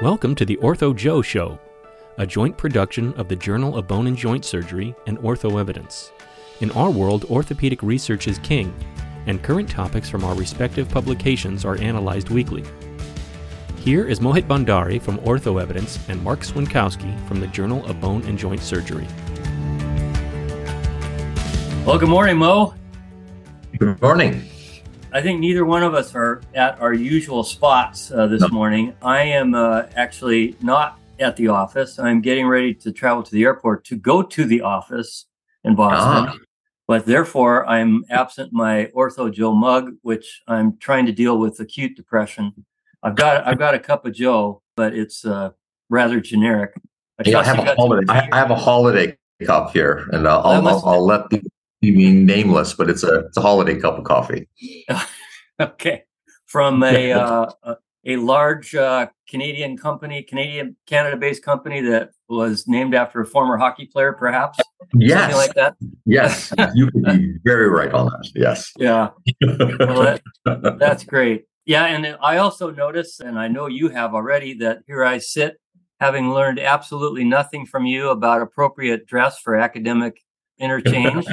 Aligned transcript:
Welcome 0.00 0.36
to 0.36 0.44
the 0.44 0.56
Ortho 0.58 0.94
Joe 0.94 1.22
Show, 1.22 1.58
a 2.18 2.26
joint 2.26 2.56
production 2.56 3.12
of 3.14 3.26
the 3.26 3.34
Journal 3.34 3.76
of 3.76 3.88
Bone 3.88 4.06
and 4.06 4.16
Joint 4.16 4.44
Surgery 4.44 4.94
and 5.08 5.18
Ortho 5.18 5.58
Evidence. 5.58 6.12
In 6.60 6.70
our 6.70 6.88
world, 6.88 7.24
orthopedic 7.24 7.82
research 7.82 8.28
is 8.28 8.38
king, 8.38 8.72
and 9.26 9.42
current 9.42 9.68
topics 9.68 10.08
from 10.08 10.22
our 10.22 10.36
respective 10.36 10.88
publications 10.88 11.64
are 11.64 11.76
analyzed 11.78 12.30
weekly. 12.30 12.62
Here 13.78 14.06
is 14.06 14.20
Mohit 14.20 14.46
Bhandari 14.46 15.02
from 15.02 15.18
Ortho 15.18 15.60
Evidence 15.60 15.98
and 16.08 16.22
Marc 16.22 16.42
Swiontkowski 16.42 17.26
from 17.26 17.40
the 17.40 17.48
Journal 17.48 17.84
of 17.86 18.00
Bone 18.00 18.22
and 18.26 18.38
Joint 18.38 18.62
Surgery. 18.62 19.08
Well, 21.84 21.98
good 21.98 22.08
morning, 22.08 22.36
Mo. 22.36 22.72
Good 23.76 24.00
morning. 24.00 24.48
I 25.10 25.22
think 25.22 25.40
neither 25.40 25.64
one 25.64 25.82
of 25.82 25.94
us 25.94 26.14
are 26.14 26.42
at 26.54 26.78
our 26.80 26.92
usual 26.92 27.42
spots 27.42 28.10
uh, 28.10 28.26
this 28.26 28.42
no. 28.42 28.48
morning. 28.48 28.94
I 29.00 29.22
am 29.22 29.54
uh, 29.54 29.84
actually 29.96 30.54
not 30.60 30.98
at 31.18 31.34
the 31.36 31.48
office. 31.48 31.98
I'm 31.98 32.20
getting 32.20 32.46
ready 32.46 32.74
to 32.74 32.92
travel 32.92 33.22
to 33.22 33.30
the 33.30 33.44
airport 33.44 33.84
to 33.86 33.96
go 33.96 34.22
to 34.22 34.44
the 34.44 34.60
office 34.60 35.26
in 35.64 35.74
Boston. 35.74 36.34
Ah. 36.34 36.44
But 36.86 37.06
therefore, 37.06 37.66
I'm 37.66 38.04
absent 38.10 38.52
my 38.52 38.90
Ortho 38.94 39.32
Joe 39.32 39.54
mug, 39.54 39.94
which 40.02 40.42
I'm 40.46 40.76
trying 40.78 41.06
to 41.06 41.12
deal 41.12 41.38
with 41.38 41.58
acute 41.60 41.96
depression. 41.96 42.52
I've 43.02 43.14
got 43.14 43.46
I've 43.46 43.58
got 43.58 43.74
a 43.74 43.78
cup 43.78 44.06
of 44.06 44.14
Joe, 44.14 44.62
but 44.76 44.94
it's 44.94 45.24
uh, 45.24 45.50
rather 45.88 46.20
generic. 46.20 46.72
I, 47.18 47.28
yeah, 47.28 47.38
I 47.38 47.44
have 47.44 47.58
a 47.58 47.74
holiday. 47.74 48.04
I 48.08 48.36
have 48.36 48.50
a 48.50 48.56
holiday 48.56 49.16
cup 49.44 49.72
here, 49.72 50.08
and 50.12 50.26
uh, 50.26 50.40
I'll, 50.40 50.66
I'll, 50.66 50.86
I'll, 50.86 51.04
let 51.04 51.28
the 51.30 51.42
being 51.80 52.26
nameless, 52.26 52.74
but 52.74 52.90
it's 52.90 53.02
a 53.02 53.26
it's 53.26 53.36
a 53.36 53.40
holiday 53.40 53.78
cup 53.78 53.98
of 53.98 54.04
coffee. 54.04 54.48
okay, 55.60 56.04
from 56.46 56.82
a 56.82 57.12
uh, 57.12 57.50
a 58.06 58.16
large 58.16 58.74
uh, 58.74 59.06
Canadian 59.28 59.76
company, 59.76 60.22
Canadian 60.22 60.76
Canada-based 60.86 61.42
company 61.42 61.80
that 61.82 62.10
was 62.28 62.66
named 62.66 62.94
after 62.94 63.20
a 63.20 63.26
former 63.26 63.56
hockey 63.56 63.86
player, 63.86 64.12
perhaps. 64.12 64.58
Yes, 64.94 65.20
Something 65.20 65.36
like 65.36 65.54
that. 65.54 65.74
Yes, 66.06 66.52
you 66.74 66.90
could 66.90 67.04
be 67.04 67.34
very 67.44 67.68
right 67.68 67.92
on 67.92 68.06
that. 68.06 68.30
Yes. 68.34 68.72
Yeah. 68.78 69.10
Well, 69.42 70.18
that, 70.44 70.76
that's 70.78 71.04
great. 71.04 71.44
Yeah, 71.66 71.84
and 71.84 72.16
I 72.22 72.38
also 72.38 72.70
notice, 72.70 73.20
and 73.20 73.38
I 73.38 73.48
know 73.48 73.66
you 73.66 73.90
have 73.90 74.14
already, 74.14 74.54
that 74.54 74.78
here 74.86 75.04
I 75.04 75.18
sit, 75.18 75.58
having 76.00 76.32
learned 76.32 76.58
absolutely 76.58 77.24
nothing 77.24 77.66
from 77.66 77.84
you 77.84 78.08
about 78.08 78.40
appropriate 78.40 79.06
dress 79.06 79.38
for 79.38 79.54
academic 79.54 80.22
interchange 80.58 81.26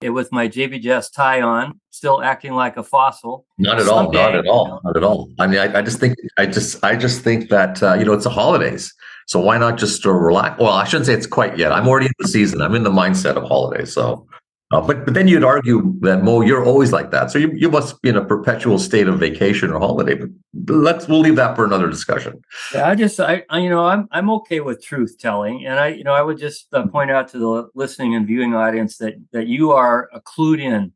it 0.00 0.10
with 0.10 0.30
my 0.30 0.48
JBJS 0.48 1.12
tie 1.12 1.40
on, 1.40 1.80
still 1.90 2.22
acting 2.22 2.52
like 2.52 2.76
a 2.76 2.82
fossil. 2.82 3.46
Not 3.58 3.80
at 3.80 3.88
all. 3.88 4.12
Not 4.12 4.34
at 4.34 4.46
all. 4.46 4.80
Not 4.84 4.96
at 4.96 5.02
all. 5.02 5.30
I 5.38 5.46
mean, 5.46 5.58
I, 5.58 5.78
I 5.78 5.82
just 5.82 5.98
think, 5.98 6.16
I 6.38 6.46
just, 6.46 6.84
I 6.84 6.96
just 6.96 7.22
think 7.22 7.48
that 7.48 7.82
uh, 7.82 7.94
you 7.94 8.04
know, 8.04 8.12
it's 8.12 8.24
the 8.24 8.30
holidays, 8.30 8.92
so 9.26 9.40
why 9.40 9.58
not 9.58 9.78
just 9.78 10.04
uh, 10.04 10.12
relax? 10.12 10.60
Well, 10.60 10.72
I 10.72 10.84
shouldn't 10.84 11.06
say 11.06 11.14
it's 11.14 11.26
quite 11.26 11.58
yet. 11.58 11.72
I'm 11.72 11.88
already 11.88 12.06
in 12.06 12.12
the 12.18 12.28
season. 12.28 12.60
I'm 12.60 12.74
in 12.74 12.82
the 12.82 12.90
mindset 12.90 13.36
of 13.36 13.44
holidays, 13.44 13.92
so 13.92 14.26
uh, 14.72 14.80
but 14.80 15.04
but 15.04 15.14
then 15.14 15.28
you'd 15.28 15.44
argue 15.44 15.94
that 16.00 16.24
Mo, 16.24 16.40
you're 16.40 16.64
always 16.64 16.92
like 16.92 17.12
that, 17.12 17.30
so 17.30 17.38
you, 17.38 17.52
you 17.52 17.70
must 17.70 18.02
be 18.02 18.08
in 18.08 18.16
a 18.16 18.24
perpetual 18.24 18.80
state 18.80 19.06
of 19.06 19.16
vacation 19.16 19.70
or 19.70 19.78
holiday. 19.78 20.16
But 20.16 20.74
let's 20.74 21.06
we'll 21.06 21.20
leave 21.20 21.36
that 21.36 21.54
for 21.54 21.64
another 21.64 21.88
discussion. 21.88 22.42
Yeah, 22.74 22.88
I 22.88 22.96
just 22.96 23.20
I, 23.20 23.44
I 23.48 23.60
you 23.60 23.70
know 23.70 23.84
I'm 23.84 24.08
I'm 24.10 24.28
okay 24.30 24.58
with 24.58 24.82
truth 24.82 25.18
telling, 25.20 25.64
and 25.64 25.78
I 25.78 25.88
you 25.88 26.02
know 26.02 26.14
I 26.14 26.22
would 26.22 26.38
just 26.38 26.66
uh, 26.74 26.84
point 26.88 27.12
out 27.12 27.28
to 27.28 27.38
the 27.38 27.70
listening 27.76 28.16
and 28.16 28.26
viewing 28.26 28.56
audience 28.56 28.98
that 28.98 29.14
that 29.30 29.46
you 29.46 29.70
are 29.70 30.08
a 30.12 30.20
clued 30.20 30.60
in 30.60 30.92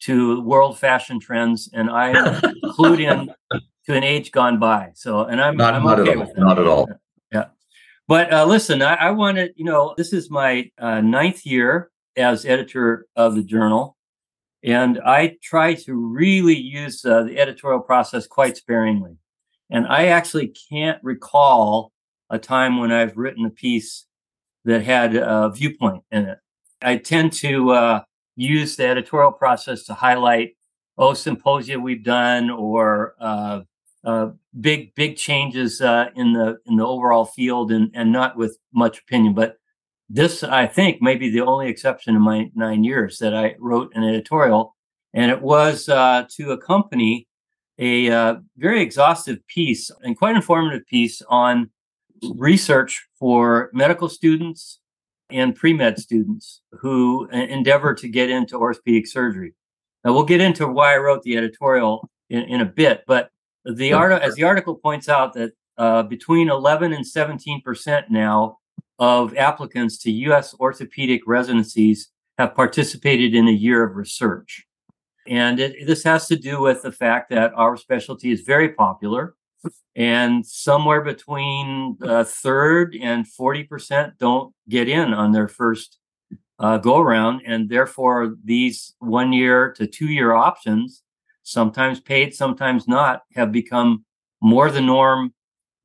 to 0.00 0.40
world 0.40 0.80
fashion 0.80 1.20
trends, 1.20 1.70
and 1.72 1.90
I'm 1.90 2.16
clued 2.76 2.98
in 2.98 3.32
to 3.86 3.94
an 3.94 4.02
age 4.02 4.32
gone 4.32 4.58
by. 4.58 4.90
So, 4.94 5.26
and 5.26 5.40
I'm 5.40 5.56
not 5.56 5.74
I'm 5.74 5.84
not 5.84 6.00
okay 6.00 6.10
at 6.10 6.16
all, 6.16 6.34
not 6.38 6.58
at 6.58 6.66
all. 6.66 6.90
Yeah, 7.32 7.44
but 8.08 8.32
uh, 8.32 8.46
listen, 8.46 8.82
I, 8.82 8.94
I 8.94 9.10
wanted 9.12 9.52
you 9.54 9.64
know 9.64 9.94
this 9.96 10.12
is 10.12 10.28
my 10.28 10.72
uh, 10.76 11.00
ninth 11.00 11.46
year 11.46 11.91
as 12.16 12.44
editor 12.44 13.06
of 13.16 13.34
the 13.34 13.42
journal. 13.42 13.96
And 14.64 15.00
I 15.04 15.36
try 15.42 15.74
to 15.74 15.94
really 15.94 16.56
use 16.56 17.04
uh, 17.04 17.24
the 17.24 17.38
editorial 17.38 17.80
process 17.80 18.26
quite 18.26 18.56
sparingly. 18.56 19.16
And 19.70 19.86
I 19.86 20.06
actually 20.06 20.54
can't 20.70 21.02
recall 21.02 21.92
a 22.30 22.38
time 22.38 22.78
when 22.78 22.92
I've 22.92 23.16
written 23.16 23.44
a 23.44 23.50
piece 23.50 24.06
that 24.64 24.84
had 24.84 25.16
a 25.16 25.50
viewpoint 25.50 26.04
in 26.10 26.26
it. 26.26 26.38
I 26.80 26.96
tend 26.96 27.32
to 27.34 27.70
uh, 27.70 28.00
use 28.36 28.76
the 28.76 28.86
editorial 28.86 29.32
process 29.32 29.84
to 29.84 29.94
highlight, 29.94 30.56
oh, 30.98 31.14
symposia 31.14 31.78
we've 31.78 32.04
done 32.04 32.50
or 32.50 33.14
uh, 33.20 33.60
uh, 34.04 34.30
big 34.60 34.94
big 34.94 35.16
changes 35.16 35.80
uh, 35.80 36.06
in 36.16 36.32
the 36.32 36.58
in 36.66 36.76
the 36.76 36.86
overall 36.86 37.24
field, 37.24 37.70
and 37.70 37.90
and 37.94 38.12
not 38.12 38.36
with 38.36 38.58
much 38.74 38.98
opinion. 39.00 39.34
But 39.34 39.56
this, 40.12 40.42
I 40.42 40.66
think, 40.66 41.00
may 41.00 41.16
be 41.16 41.30
the 41.30 41.40
only 41.40 41.68
exception 41.68 42.14
in 42.14 42.20
my 42.20 42.50
nine 42.54 42.84
years 42.84 43.18
that 43.18 43.34
I 43.34 43.56
wrote 43.58 43.90
an 43.94 44.04
editorial, 44.04 44.76
and 45.14 45.30
it 45.30 45.40
was 45.40 45.88
uh, 45.88 46.26
to 46.36 46.52
accompany 46.52 47.26
a 47.78 48.10
uh, 48.10 48.34
very 48.58 48.82
exhaustive 48.82 49.38
piece 49.46 49.90
and 50.02 50.16
quite 50.16 50.36
informative 50.36 50.86
piece 50.86 51.22
on 51.28 51.70
research 52.34 53.06
for 53.18 53.70
medical 53.72 54.06
students 54.06 54.80
and 55.30 55.56
pre 55.56 55.72
med 55.72 55.98
students 55.98 56.60
who 56.72 57.26
endeavor 57.30 57.94
to 57.94 58.06
get 58.06 58.28
into 58.28 58.58
orthopedic 58.58 59.06
surgery. 59.06 59.54
Now, 60.04 60.12
we'll 60.12 60.24
get 60.24 60.42
into 60.42 60.68
why 60.68 60.92
I 60.92 60.98
wrote 60.98 61.22
the 61.22 61.38
editorial 61.38 62.10
in, 62.28 62.42
in 62.42 62.60
a 62.60 62.66
bit, 62.66 63.04
but 63.06 63.30
the 63.64 63.94
art, 63.94 64.12
as 64.20 64.34
the 64.34 64.42
article 64.42 64.74
points 64.74 65.08
out, 65.08 65.32
that 65.34 65.52
uh, 65.78 66.02
between 66.02 66.50
11 66.50 66.92
and 66.92 67.06
17 67.06 67.62
percent 67.62 68.10
now 68.10 68.58
of 68.98 69.36
applicants 69.36 69.98
to 69.98 70.10
U.S. 70.10 70.54
orthopedic 70.60 71.22
residencies 71.26 72.08
have 72.38 72.54
participated 72.54 73.34
in 73.34 73.48
a 73.48 73.52
year 73.52 73.84
of 73.84 73.96
research. 73.96 74.66
And 75.26 75.60
it, 75.60 75.86
this 75.86 76.02
has 76.04 76.26
to 76.28 76.36
do 76.36 76.60
with 76.60 76.82
the 76.82 76.92
fact 76.92 77.30
that 77.30 77.52
our 77.54 77.76
specialty 77.76 78.32
is 78.32 78.40
very 78.42 78.70
popular, 78.70 79.34
and 79.94 80.44
somewhere 80.44 81.02
between 81.02 81.96
a 82.00 82.24
third 82.24 82.96
and 83.00 83.26
40% 83.26 84.18
don't 84.18 84.54
get 84.68 84.88
in 84.88 85.12
on 85.14 85.32
their 85.32 85.48
first 85.48 85.98
uh, 86.58 86.78
go 86.78 86.98
around. 86.98 87.42
And 87.46 87.68
therefore, 87.68 88.34
these 88.42 88.94
one 88.98 89.32
year 89.32 89.72
to 89.72 89.86
two 89.86 90.06
year 90.06 90.32
options, 90.32 91.02
sometimes 91.42 92.00
paid, 92.00 92.34
sometimes 92.34 92.88
not, 92.88 93.22
have 93.34 93.52
become 93.52 94.04
more 94.40 94.70
the 94.70 94.80
norm 94.80 95.34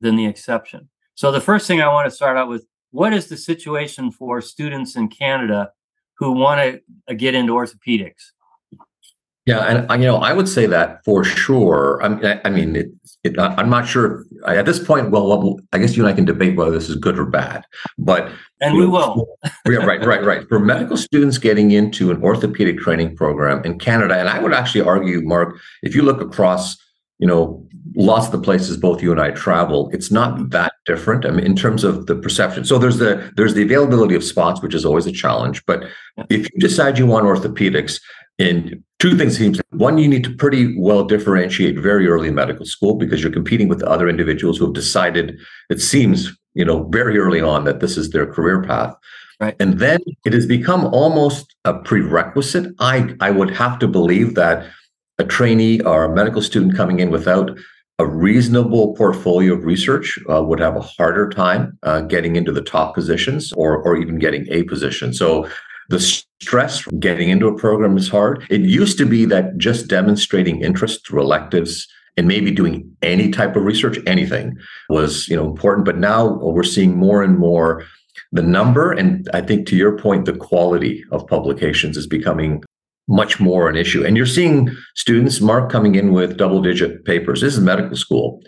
than 0.00 0.16
the 0.16 0.26
exception. 0.26 0.88
So, 1.14 1.30
the 1.30 1.40
first 1.40 1.66
thing 1.66 1.80
I 1.80 1.92
want 1.92 2.08
to 2.08 2.14
start 2.14 2.36
out 2.36 2.48
with 2.48 2.64
what 2.90 3.12
is 3.12 3.28
the 3.28 3.36
situation 3.36 4.10
for 4.10 4.40
students 4.40 4.96
in 4.96 5.08
Canada 5.08 5.72
who 6.18 6.32
want 6.32 6.60
to 6.60 6.80
uh, 7.08 7.14
get 7.14 7.34
into 7.34 7.52
orthopedics? 7.52 8.32
Yeah, 9.48 9.60
and 9.60 9.90
uh, 9.90 9.94
you 9.94 10.04
know, 10.04 10.16
I 10.16 10.34
would 10.34 10.46
say 10.46 10.66
that 10.66 11.02
for 11.06 11.24
sure. 11.24 12.02
I, 12.02 12.38
I 12.44 12.50
mean, 12.50 12.76
it, 12.76 12.88
it, 13.24 13.38
I'm 13.38 13.70
not 13.70 13.88
sure 13.88 14.26
at 14.46 14.66
this 14.66 14.78
point. 14.78 15.10
Well, 15.10 15.58
I 15.72 15.78
guess 15.78 15.96
you 15.96 16.04
and 16.04 16.12
I 16.12 16.14
can 16.14 16.26
debate 16.26 16.54
whether 16.54 16.70
this 16.70 16.90
is 16.90 16.96
good 16.96 17.18
or 17.18 17.24
bad, 17.24 17.64
but 17.96 18.30
and 18.60 18.76
we 18.76 18.86
will. 18.86 19.38
yeah, 19.66 19.78
right, 19.78 20.04
right, 20.04 20.22
right. 20.22 20.46
For 20.50 20.58
medical 20.58 20.98
students 20.98 21.38
getting 21.38 21.70
into 21.70 22.10
an 22.10 22.22
orthopedic 22.22 22.78
training 22.80 23.16
program 23.16 23.64
in 23.64 23.78
Canada, 23.78 24.18
and 24.18 24.28
I 24.28 24.38
would 24.38 24.52
actually 24.52 24.82
argue, 24.82 25.22
Marc, 25.22 25.56
if 25.82 25.94
you 25.94 26.02
look 26.02 26.20
across 26.20 26.76
you 27.18 27.26
know, 27.26 27.66
lots 27.94 28.26
of 28.26 28.32
the 28.32 28.40
places 28.40 28.76
both 28.76 29.02
you 29.02 29.10
and 29.10 29.20
I 29.20 29.30
travel, 29.30 29.90
it's 29.92 30.10
not 30.10 30.50
that 30.50 30.72
different. 30.86 31.24
I 31.26 31.30
mean, 31.30 31.44
in 31.44 31.56
terms 31.56 31.84
of 31.84 32.06
the 32.06 32.14
perception. 32.14 32.64
So 32.64 32.78
there's 32.78 32.98
the 32.98 33.32
there's 33.36 33.54
the 33.54 33.62
availability 33.62 34.14
of 34.14 34.24
spots, 34.24 34.62
which 34.62 34.74
is 34.74 34.84
always 34.84 35.06
a 35.06 35.12
challenge. 35.12 35.64
But 35.66 35.84
if 36.30 36.48
you 36.52 36.60
decide 36.60 36.98
you 36.98 37.06
want 37.06 37.26
orthopedics, 37.26 38.00
in 38.38 38.84
two 39.00 39.16
things 39.16 39.36
seems 39.36 39.60
one, 39.70 39.98
you 39.98 40.08
need 40.08 40.24
to 40.24 40.34
pretty 40.34 40.78
well 40.78 41.04
differentiate 41.04 41.78
very 41.78 42.06
early 42.06 42.28
in 42.28 42.34
medical 42.34 42.64
school 42.64 42.94
because 42.94 43.22
you're 43.22 43.32
competing 43.32 43.68
with 43.68 43.82
other 43.82 44.08
individuals 44.08 44.58
who 44.58 44.66
have 44.66 44.74
decided, 44.74 45.38
it 45.70 45.80
seems, 45.80 46.36
you 46.54 46.64
know, 46.64 46.84
very 46.84 47.18
early 47.18 47.40
on 47.40 47.64
that 47.64 47.80
this 47.80 47.96
is 47.96 48.10
their 48.10 48.26
career 48.26 48.62
path. 48.62 48.94
Right. 49.40 49.56
And 49.60 49.78
then 49.78 50.00
it 50.24 50.32
has 50.32 50.46
become 50.46 50.86
almost 50.86 51.54
a 51.64 51.74
prerequisite. 51.74 52.74
I 52.80 53.14
I 53.20 53.30
would 53.30 53.50
have 53.50 53.78
to 53.80 53.88
believe 53.88 54.34
that 54.34 54.66
a 55.18 55.24
trainee 55.24 55.80
or 55.80 56.04
a 56.04 56.14
medical 56.14 56.42
student 56.42 56.76
coming 56.76 57.00
in 57.00 57.10
without 57.10 57.58
a 57.98 58.06
reasonable 58.06 58.94
portfolio 58.94 59.54
of 59.54 59.64
research 59.64 60.18
uh, 60.30 60.42
would 60.42 60.60
have 60.60 60.76
a 60.76 60.80
harder 60.80 61.28
time 61.28 61.76
uh, 61.82 62.00
getting 62.02 62.36
into 62.36 62.52
the 62.52 62.62
top 62.62 62.94
positions 62.94 63.52
or, 63.54 63.82
or 63.82 63.96
even 63.96 64.18
getting 64.18 64.46
a 64.50 64.62
position. 64.64 65.12
So 65.12 65.48
the 65.88 65.98
stress 65.98 66.78
from 66.78 67.00
getting 67.00 67.30
into 67.30 67.48
a 67.48 67.56
program 67.56 67.96
is 67.96 68.08
hard. 68.08 68.46
It 68.50 68.60
used 68.60 68.98
to 68.98 69.06
be 69.06 69.24
that 69.26 69.58
just 69.58 69.88
demonstrating 69.88 70.62
interest 70.62 71.06
through 71.06 71.22
electives 71.22 71.88
and 72.16 72.28
maybe 72.28 72.50
doing 72.50 72.96
any 73.02 73.30
type 73.30 73.56
of 73.56 73.64
research, 73.64 73.98
anything 74.06 74.56
was, 74.88 75.28
you 75.28 75.36
know, 75.36 75.46
important. 75.46 75.84
But 75.84 75.98
now 75.98 76.34
we're 76.34 76.62
seeing 76.62 76.96
more 76.96 77.22
and 77.22 77.38
more 77.38 77.84
the 78.32 78.42
number 78.42 78.92
and 78.92 79.28
I 79.32 79.40
think 79.40 79.66
to 79.68 79.76
your 79.76 79.96
point, 79.98 80.26
the 80.26 80.36
quality 80.36 81.04
of 81.10 81.26
publications 81.26 81.96
is 81.96 82.06
becoming 82.06 82.62
much 83.08 83.40
more 83.40 83.68
an 83.68 83.76
issue. 83.76 84.04
And 84.04 84.16
you're 84.16 84.26
seeing 84.26 84.70
students, 84.94 85.40
Marc, 85.40 85.70
coming 85.70 85.94
in 85.94 86.12
with 86.12 86.36
double 86.36 86.62
digit 86.62 87.04
papers. 87.04 87.40
This 87.40 87.54
is 87.54 87.60
medical 87.60 87.96
school. 87.96 88.42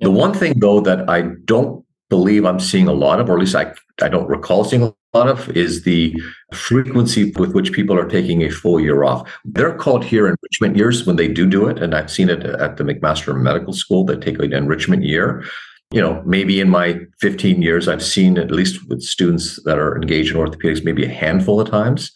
The 0.00 0.10
one 0.10 0.34
thing, 0.34 0.58
though, 0.58 0.80
that 0.80 1.08
I 1.08 1.22
don't 1.44 1.84
believe 2.10 2.44
I'm 2.44 2.60
seeing 2.60 2.88
a 2.88 2.92
lot 2.92 3.20
of, 3.20 3.30
or 3.30 3.34
at 3.34 3.40
least 3.40 3.54
I, 3.54 3.72
I 4.02 4.08
don't 4.08 4.28
recall 4.28 4.64
seeing 4.64 4.82
a 4.82 4.92
lot 5.14 5.28
of, 5.28 5.48
is 5.56 5.84
the 5.84 6.20
frequency 6.52 7.32
with 7.38 7.54
which 7.54 7.72
people 7.72 7.96
are 7.96 8.08
taking 8.08 8.42
a 8.42 8.50
full 8.50 8.80
year 8.80 9.04
off. 9.04 9.30
They're 9.44 9.76
called 9.76 10.04
here 10.04 10.26
enrichment 10.26 10.76
years 10.76 11.06
when 11.06 11.16
they 11.16 11.28
do 11.28 11.46
do 11.46 11.68
it. 11.68 11.80
And 11.80 11.94
I've 11.94 12.10
seen 12.10 12.28
it 12.28 12.44
at 12.44 12.76
the 12.76 12.84
McMaster 12.84 13.40
Medical 13.40 13.72
School 13.72 14.04
that 14.06 14.20
take 14.20 14.38
an 14.40 14.52
enrichment 14.52 15.04
year. 15.04 15.44
You 15.92 16.00
know, 16.00 16.22
maybe 16.26 16.58
in 16.58 16.68
my 16.68 17.00
15 17.20 17.62
years, 17.62 17.86
I've 17.86 18.02
seen, 18.02 18.38
at 18.38 18.50
least 18.50 18.88
with 18.88 19.02
students 19.02 19.62
that 19.64 19.78
are 19.78 19.96
engaged 19.96 20.34
in 20.34 20.40
orthopedics, 20.40 20.84
maybe 20.84 21.04
a 21.04 21.08
handful 21.08 21.60
of 21.60 21.70
times 21.70 22.10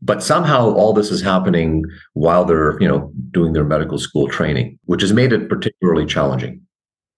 but 0.00 0.22
somehow 0.22 0.72
all 0.72 0.92
this 0.92 1.10
is 1.10 1.22
happening 1.22 1.84
while 2.12 2.44
they're 2.44 2.80
you 2.80 2.88
know 2.88 3.12
doing 3.30 3.52
their 3.52 3.64
medical 3.64 3.98
school 3.98 4.28
training 4.28 4.78
which 4.84 5.00
has 5.00 5.12
made 5.12 5.32
it 5.32 5.48
particularly 5.48 6.06
challenging. 6.06 6.60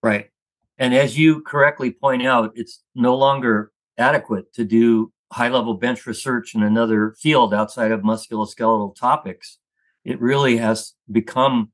Right. 0.02 0.30
And 0.78 0.94
as 0.94 1.18
you 1.18 1.42
correctly 1.42 1.90
point 1.90 2.26
out 2.26 2.52
it's 2.54 2.82
no 2.94 3.14
longer 3.16 3.70
adequate 3.98 4.52
to 4.54 4.64
do 4.64 5.12
high 5.32 5.48
level 5.48 5.74
bench 5.74 6.06
research 6.06 6.54
in 6.54 6.62
another 6.62 7.14
field 7.18 7.54
outside 7.54 7.92
of 7.92 8.00
musculoskeletal 8.00 8.96
topics. 8.96 9.58
It 10.04 10.20
really 10.20 10.56
has 10.56 10.94
become 11.10 11.70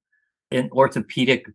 an 0.51 0.69
orthopedic 0.73 1.47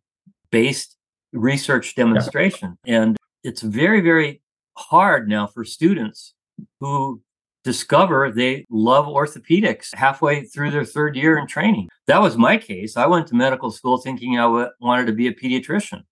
based 0.50 0.98
research 1.34 1.96
demonstration. 1.96 2.78
Yeah. 2.86 3.02
and 3.02 3.18
it's 3.44 3.62
very 3.62 4.02
very 4.02 4.42
hard 4.78 5.28
now 5.28 5.48
for 5.48 5.64
students 5.66 6.34
who 6.80 7.22
discover 7.64 8.32
they 8.32 8.66
love 8.70 9.06
orthopedics 9.06 9.94
halfway 9.94 10.46
through 10.46 10.72
their 10.72 10.86
third 10.86 11.16
year 11.16 11.38
in 11.38 11.48
training. 11.48 11.90
That 12.08 12.22
was 12.22 12.38
my 12.38 12.58
case. 12.58 12.98
I 12.98 13.06
went 13.06 13.28
to 13.28 13.36
medical 13.36 13.72
school 13.72 13.98
thinking 13.98 14.38
I 14.38 14.44
w- 14.44 14.70
wanted 14.80 15.08
to 15.08 15.14
be 15.14 15.28
a 15.28 15.34
pediatrician. 15.34 16.04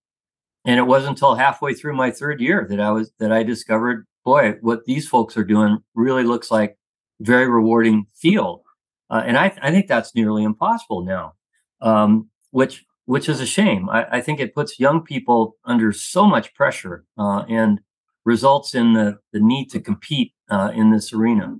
And 0.64 0.78
it 0.78 0.84
wasn't 0.84 1.10
until 1.10 1.34
halfway 1.34 1.74
through 1.74 1.96
my 1.96 2.10
third 2.10 2.40
year 2.40 2.66
that 2.68 2.80
I 2.80 2.90
was 2.90 3.10
that 3.18 3.32
I 3.32 3.42
discovered, 3.42 4.06
boy, 4.24 4.56
what 4.60 4.84
these 4.84 5.08
folks 5.08 5.36
are 5.36 5.44
doing 5.44 5.78
really 5.94 6.22
looks 6.22 6.50
like 6.50 6.76
very 7.20 7.48
rewarding 7.48 8.06
field. 8.14 8.62
Uh, 9.08 9.22
and 9.26 9.36
I, 9.36 9.48
th- 9.48 9.60
I 9.62 9.70
think 9.70 9.88
that's 9.88 10.14
nearly 10.14 10.44
impossible 10.44 11.04
now, 11.04 11.34
um, 11.80 12.28
which 12.50 12.84
which 13.06 13.28
is 13.28 13.40
a 13.40 13.46
shame. 13.46 13.88
I, 13.88 14.06
I, 14.18 14.20
think 14.20 14.38
it 14.38 14.54
puts 14.54 14.78
young 14.78 15.02
people 15.02 15.56
under 15.64 15.92
so 15.92 16.26
much 16.26 16.54
pressure 16.54 17.04
uh, 17.18 17.42
and 17.48 17.80
results 18.24 18.74
in 18.74 18.92
the, 18.92 19.18
the 19.32 19.40
need 19.40 19.70
to 19.70 19.80
compete 19.80 20.32
uh, 20.50 20.72
in 20.74 20.90
this 20.90 21.12
arena. 21.12 21.56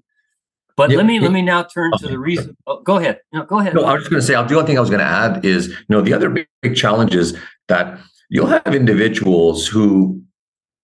But 0.76 0.90
yeah, 0.90 0.96
let 0.96 1.06
me 1.06 1.16
yeah. 1.16 1.22
let 1.22 1.32
me 1.32 1.42
now 1.42 1.62
turn 1.62 1.92
to 1.98 2.08
the 2.08 2.18
reason. 2.18 2.56
Oh, 2.66 2.80
go 2.80 2.96
ahead. 2.96 3.20
No, 3.32 3.44
go 3.44 3.58
ahead. 3.58 3.74
No, 3.74 3.84
I 3.84 3.92
was 3.92 4.02
just 4.02 4.10
going 4.10 4.20
to 4.20 4.26
say. 4.26 4.32
The 4.32 4.54
only 4.54 4.66
thing 4.66 4.78
I 4.78 4.80
was 4.80 4.88
going 4.88 5.00
to 5.00 5.04
add 5.04 5.44
is, 5.44 5.68
you 5.68 5.76
know, 5.90 6.00
the 6.00 6.14
other 6.14 6.30
big, 6.30 6.48
big 6.62 6.74
challenge 6.74 7.14
is 7.14 7.36
that 7.68 8.00
you'll 8.30 8.46
have 8.46 8.74
individuals 8.74 9.66
who, 9.66 10.22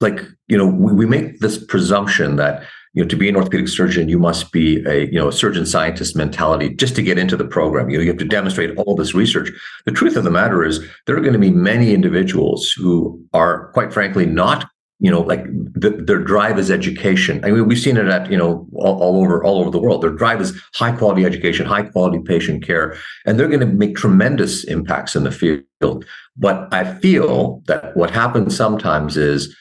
like, 0.00 0.20
you 0.49 0.58
know, 0.58 0.67
we, 0.67 0.93
we 0.93 1.06
make 1.06 1.40
this 1.40 1.56
presumption 1.64 2.37
that 2.37 2.64
you 2.93 3.02
know 3.02 3.08
to 3.08 3.17
be 3.17 3.29
an 3.29 3.37
orthopedic 3.37 3.69
surgeon 3.69 4.08
you 4.08 4.19
must 4.19 4.50
be 4.52 4.82
a 4.87 5.05
you 5.06 5.19
know 5.19 5.29
a 5.29 5.32
surgeon 5.32 5.67
scientist 5.67 6.17
mentality 6.17 6.70
just 6.75 6.96
to 6.96 7.02
get 7.02 7.19
into 7.19 7.37
the 7.37 7.44
program 7.44 7.90
you 7.90 7.99
know 7.99 8.02
you 8.02 8.08
have 8.08 8.19
to 8.19 8.25
demonstrate 8.25 8.76
all 8.79 8.96
this 8.96 9.14
research 9.14 9.50
the 9.84 9.93
truth 9.93 10.17
of 10.17 10.25
the 10.25 10.31
matter 10.31 10.64
is 10.64 10.81
there 11.06 11.14
are 11.14 11.20
going 11.20 11.34
to 11.34 11.38
be 11.38 11.50
many 11.50 11.93
individuals 11.93 12.72
who 12.72 13.22
are 13.34 13.70
quite 13.72 13.93
frankly 13.93 14.25
not 14.25 14.70
you 14.98 15.10
know, 15.10 15.20
like 15.20 15.44
the, 15.75 15.90
their 15.90 16.19
drive 16.19 16.58
is 16.58 16.70
education. 16.70 17.44
I 17.44 17.50
mean, 17.50 17.66
we've 17.66 17.78
seen 17.78 17.96
it 17.96 18.06
at 18.06 18.31
you 18.31 18.37
know 18.37 18.66
all, 18.72 19.02
all, 19.02 19.22
over 19.22 19.44
all 19.44 19.60
over 19.60 19.70
the 19.70 19.78
world. 19.78 20.02
Their 20.02 20.10
drive 20.10 20.40
is 20.40 20.58
high 20.75 20.93
quality 20.93 21.25
education, 21.25 21.66
high 21.66 21.82
quality 21.82 22.20
patient 22.25 22.64
care, 22.64 22.96
and 23.26 23.38
they're 23.38 23.48
going 23.48 23.60
to 23.60 23.66
make 23.66 23.96
tremendous 23.96 24.64
impacts 24.64 25.14
in 25.14 25.25
the 25.25 25.31
field. 25.31 26.04
But 26.37 26.72
I 26.72 26.94
feel 26.98 27.62
that 27.66 27.96
what 27.96 28.10
happens 28.10 28.56
sometimes 28.56 29.16
is 29.16 29.54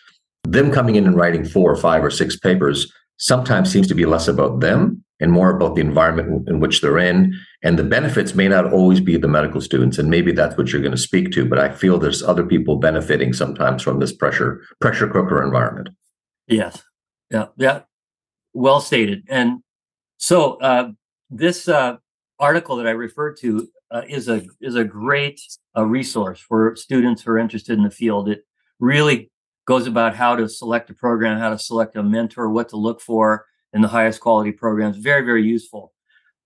them 0.43 0.71
coming 0.71 0.95
in 0.95 1.05
and 1.05 1.15
writing 1.15 1.43
four 1.43 1.71
or 1.71 1.75
five 1.77 2.03
or 2.03 2.11
six 2.11 2.37
papers 2.37 2.91
sometimes 3.17 3.71
seems 3.71 3.87
to 3.87 3.95
be 3.95 4.05
less 4.05 4.27
about 4.27 4.59
them 4.59 5.03
and 5.19 5.31
more 5.31 5.55
about 5.55 5.75
the 5.75 5.81
environment 5.81 6.47
in 6.47 6.59
which 6.59 6.81
they're 6.81 6.97
in. 6.97 7.33
And 7.63 7.79
the 7.79 7.83
benefits 7.83 8.35
may 8.35 8.47
not 8.47 8.71
always 8.71 8.99
be 8.99 9.17
the 9.17 9.27
medical 9.27 9.61
students, 9.61 9.97
and 9.97 10.09
maybe 10.09 10.31
that's 10.31 10.57
what 10.57 10.71
you're 10.71 10.81
going 10.81 10.91
to 10.91 10.97
speak 10.97 11.31
to. 11.31 11.45
But 11.45 11.59
I 11.59 11.69
feel 11.69 11.97
there's 11.97 12.23
other 12.23 12.45
people 12.45 12.77
benefiting 12.77 13.33
sometimes 13.33 13.81
from 13.81 13.99
this 13.99 14.13
pressure 14.13 14.61
pressure 14.81 15.07
cooker 15.07 15.43
environment. 15.43 15.89
Yes, 16.47 16.83
yeah, 17.31 17.47
yeah, 17.57 17.81
well 18.53 18.81
stated. 18.81 19.23
And 19.29 19.61
so 20.17 20.55
uh, 20.55 20.91
this 21.29 21.67
uh, 21.67 21.97
article 22.39 22.75
that 22.77 22.87
I 22.87 22.91
referred 22.91 23.37
to 23.41 23.67
uh, 23.91 24.01
is 24.07 24.27
a 24.27 24.45
is 24.61 24.75
a 24.75 24.83
great 24.83 25.39
uh, 25.75 25.85
resource 25.85 26.39
for 26.39 26.75
students 26.75 27.21
who 27.21 27.31
are 27.31 27.39
interested 27.39 27.77
in 27.77 27.83
the 27.83 27.91
field. 27.91 28.29
It 28.29 28.45
really 28.79 29.31
goes 29.65 29.87
about 29.87 30.15
how 30.15 30.35
to 30.35 30.47
select 30.47 30.89
a 30.91 30.93
program, 30.93 31.39
how 31.39 31.49
to 31.49 31.57
select 31.57 31.95
a 31.95 32.03
mentor, 32.03 32.49
what 32.49 32.69
to 32.69 32.77
look 32.77 33.01
for 33.01 33.45
in 33.75 33.81
the 33.81 33.87
highest 33.87 34.21
quality 34.21 34.51
programs. 34.51 34.97
Very, 34.97 35.23
very 35.23 35.43
useful. 35.43 35.93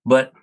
But 0.06 0.34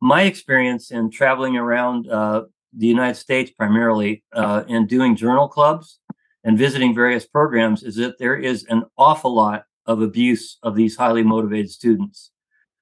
my 0.00 0.22
experience 0.22 0.90
in 0.90 1.10
traveling 1.10 1.56
around 1.56 2.10
uh, 2.10 2.42
the 2.76 2.86
United 2.86 3.14
States 3.14 3.50
primarily 3.52 4.24
uh, 4.34 4.64
and 4.68 4.88
doing 4.88 5.16
journal 5.16 5.48
clubs 5.48 6.00
and 6.44 6.58
visiting 6.58 6.94
various 6.94 7.24
programs 7.26 7.84
is 7.84 7.94
that 7.96 8.18
there 8.18 8.36
is 8.36 8.64
an 8.64 8.82
awful 8.98 9.32
lot 9.34 9.64
of 9.86 10.02
abuse 10.02 10.58
of 10.62 10.74
these 10.74 10.96
highly 10.96 11.22
motivated 11.22 11.70
students. 11.70 12.32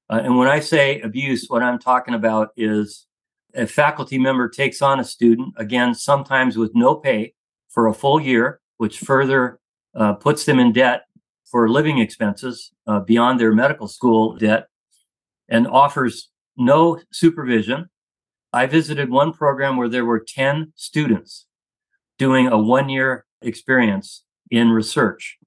Uh, 0.09 0.21
and 0.25 0.39
when 0.39 0.49
I 0.49 0.61
say 0.61 1.01
abuse, 1.03 1.47
what 1.49 1.63
I'm 1.63 1.79
talking 1.79 2.15
about 2.15 2.51
is 2.57 3.07
a 3.55 3.67
faculty 3.67 4.19
member 4.19 4.49
takes 4.49 4.81
on 4.81 5.01
a 5.01 5.05
student, 5.05 5.55
again, 5.57 5.95
sometimes 5.95 6.57
with 6.57 6.73
no 6.75 6.95
pay 6.95 7.35
for 7.69 7.89
a 7.89 7.95
full 7.95 8.21
year, 8.21 8.61
which 8.79 8.99
further 8.99 9.61
uh, 9.95 10.15
puts 10.15 10.45
them 10.45 10.59
in 10.59 10.73
debt 10.73 11.03
for 11.51 11.69
living 11.69 11.99
expenses 11.99 12.73
uh, 12.87 13.01
beyond 13.01 13.41
their 13.41 13.53
medical 13.53 13.89
school 13.89 14.37
debt 14.37 14.69
and 15.49 15.67
offers 15.67 16.31
no 16.57 17.01
supervision. 17.13 17.89
I 18.53 18.67
visited 18.67 19.11
one 19.11 19.33
program 19.33 19.77
where 19.77 19.89
there 19.89 20.05
were 20.05 20.25
10 20.27 20.73
students 20.77 21.47
doing 22.19 22.47
a 22.47 22.59
one 22.59 22.89
year 22.89 23.25
experience 23.43 24.25
in 24.51 24.71
research, 24.71 25.39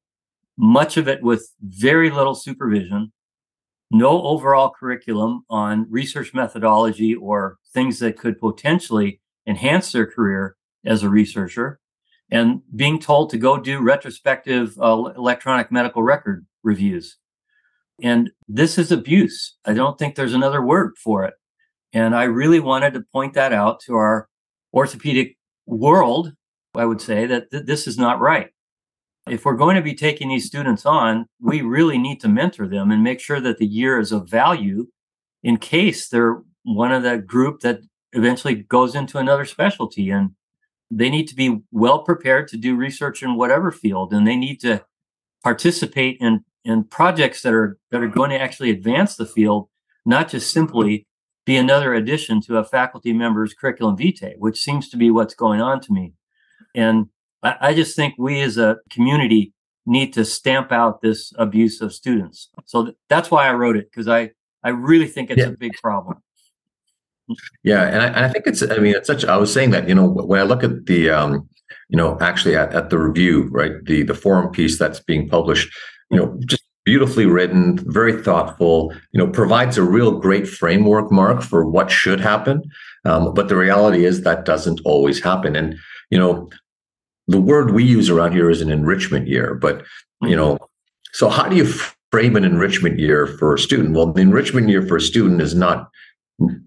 much 0.57 0.97
of 0.97 1.07
it 1.07 1.21
with 1.21 1.51
very 1.61 2.09
little 2.09 2.35
supervision, 2.35 3.11
no 3.91 4.23
overall 4.23 4.71
curriculum 4.71 5.43
on 5.49 5.85
research 5.89 6.33
methodology 6.33 7.13
or 7.13 7.57
things 7.73 7.99
that 7.99 8.17
could 8.17 8.39
potentially 8.39 9.21
enhance 9.45 9.91
their 9.91 10.07
career 10.07 10.55
as 10.85 11.03
a 11.03 11.09
researcher 11.09 11.79
and 12.33 12.61
being 12.75 12.99
told 12.99 13.29
to 13.29 13.37
go 13.37 13.59
do 13.59 13.79
retrospective 13.79 14.75
uh, 14.81 15.11
electronic 15.15 15.71
medical 15.71 16.01
record 16.01 16.47
reviews. 16.63 17.17
And 18.01 18.31
this 18.47 18.79
is 18.79 18.91
abuse. 18.91 19.55
I 19.65 19.73
don't 19.73 19.99
think 19.99 20.15
there's 20.15 20.33
another 20.33 20.61
word 20.65 20.93
for 20.97 21.25
it. 21.25 21.35
And 21.93 22.15
I 22.15 22.23
really 22.23 22.59
wanted 22.59 22.95
to 22.95 23.05
point 23.13 23.35
that 23.35 23.53
out 23.53 23.79
to 23.81 23.93
our 23.93 24.29
orthopedic 24.73 25.37
world. 25.67 26.33
I 26.73 26.85
would 26.85 27.01
say 27.01 27.27
that 27.27 27.51
th- 27.51 27.67
this 27.67 27.85
is 27.85 27.99
not 27.99 28.19
right. 28.19 28.49
If 29.29 29.45
we're 29.45 29.55
going 29.55 29.75
to 29.75 29.83
be 29.83 29.93
taking 29.93 30.29
these 30.29 30.47
students 30.47 30.87
on, 30.87 31.27
we 31.39 31.61
really 31.61 31.99
need 31.99 32.19
to 32.21 32.27
mentor 32.27 32.67
them 32.67 32.89
and 32.89 33.03
make 33.03 33.19
sure 33.19 33.39
that 33.41 33.59
the 33.59 33.67
year 33.67 33.99
is 33.99 34.11
of 34.11 34.27
value 34.27 34.87
in 35.43 35.57
case 35.57 36.09
they're 36.09 36.41
one 36.63 36.91
of 36.91 37.03
that 37.03 37.27
group 37.27 37.59
that 37.59 37.81
eventually 38.11 38.55
goes 38.55 38.95
into 38.95 39.19
another 39.19 39.45
specialty. 39.45 40.09
And 40.09 40.31
they 40.97 41.09
need 41.09 41.27
to 41.27 41.35
be 41.35 41.59
well 41.71 42.03
prepared 42.03 42.47
to 42.47 42.57
do 42.57 42.75
research 42.75 43.23
in 43.23 43.35
whatever 43.35 43.71
field 43.71 44.13
and 44.13 44.27
they 44.27 44.35
need 44.35 44.59
to 44.59 44.83
participate 45.43 46.17
in 46.19 46.43
in 46.63 46.83
projects 46.83 47.41
that 47.41 47.53
are 47.53 47.77
that 47.91 48.01
are 48.01 48.07
going 48.07 48.29
to 48.29 48.39
actually 48.39 48.69
advance 48.69 49.15
the 49.15 49.25
field 49.25 49.69
not 50.05 50.29
just 50.29 50.51
simply 50.51 51.07
be 51.45 51.57
another 51.57 51.93
addition 51.93 52.41
to 52.41 52.57
a 52.57 52.63
faculty 52.63 53.11
member's 53.11 53.53
curriculum 53.53 53.97
vitae 53.97 54.35
which 54.37 54.61
seems 54.61 54.89
to 54.89 54.97
be 54.97 55.11
what's 55.11 55.35
going 55.35 55.61
on 55.61 55.79
to 55.81 55.91
me. 55.91 56.13
And 56.75 57.07
i, 57.41 57.55
I 57.59 57.73
just 57.73 57.95
think 57.95 58.15
we 58.17 58.41
as 58.41 58.57
a 58.57 58.77
community 58.89 59.53
need 59.85 60.13
to 60.13 60.23
stamp 60.23 60.71
out 60.71 61.01
this 61.01 61.33
abuse 61.37 61.81
of 61.81 61.93
students. 61.93 62.49
So 62.65 62.85
th- 62.85 62.97
that's 63.09 63.29
why 63.31 63.47
i 63.47 63.53
wrote 63.53 63.75
it 63.77 63.89
because 63.89 64.07
i 64.07 64.31
i 64.63 64.69
really 64.69 65.07
think 65.07 65.29
it's 65.29 65.39
yeah. 65.39 65.47
a 65.47 65.57
big 65.57 65.73
problem 65.81 66.21
Yeah, 67.63 67.83
and 67.83 68.01
I, 68.01 68.07
and 68.07 68.25
I 68.25 68.29
think 68.29 68.47
it's. 68.47 68.61
I 68.61 68.77
mean, 68.77 68.95
it's 68.95 69.07
such. 69.07 69.23
I 69.25 69.37
was 69.37 69.51
saying 69.51 69.71
that 69.71 69.87
you 69.87 69.95
know 69.95 70.07
when 70.07 70.39
I 70.39 70.43
look 70.43 70.63
at 70.63 70.85
the, 70.85 71.09
um, 71.09 71.47
you 71.89 71.97
know, 71.97 72.17
actually 72.19 72.55
at, 72.55 72.73
at 72.73 72.89
the 72.89 72.97
review, 72.97 73.47
right, 73.51 73.71
the 73.85 74.03
the 74.03 74.13
forum 74.13 74.51
piece 74.51 74.77
that's 74.77 74.99
being 74.99 75.29
published, 75.29 75.73
you 76.11 76.17
know, 76.17 76.37
just 76.45 76.63
beautifully 76.85 77.25
written, 77.25 77.77
very 77.91 78.21
thoughtful, 78.21 78.93
you 79.11 79.17
know, 79.17 79.27
provides 79.27 79.77
a 79.77 79.83
real 79.83 80.19
great 80.19 80.47
framework, 80.47 81.11
Marc, 81.11 81.41
for 81.41 81.65
what 81.65 81.89
should 81.89 82.19
happen. 82.19 82.61
Um, 83.05 83.33
but 83.33 83.47
the 83.47 83.55
reality 83.55 84.05
is 84.05 84.23
that 84.23 84.45
doesn't 84.45 84.81
always 84.83 85.23
happen. 85.23 85.55
And, 85.55 85.77
you 86.09 86.17
know, 86.17 86.49
the 87.27 87.39
word 87.39 87.71
we 87.71 87.83
use 87.83 88.09
around 88.09 88.33
here 88.33 88.49
is 88.49 88.61
an 88.61 88.69
enrichment 88.69 89.27
year, 89.27 89.55
but, 89.55 89.85
you 90.21 90.35
know, 90.35 90.57
so 91.13 91.29
how 91.29 91.47
do 91.47 91.55
you 91.55 91.65
frame 92.11 92.35
an 92.35 92.43
enrichment 92.43 92.99
year 92.99 93.27
for 93.27 93.53
a 93.53 93.59
student? 93.59 93.95
Well, 93.95 94.11
the 94.11 94.21
enrichment 94.21 94.67
year 94.67 94.85
for 94.85 94.97
a 94.97 95.01
student 95.01 95.41
is 95.41 95.55
not 95.55 95.89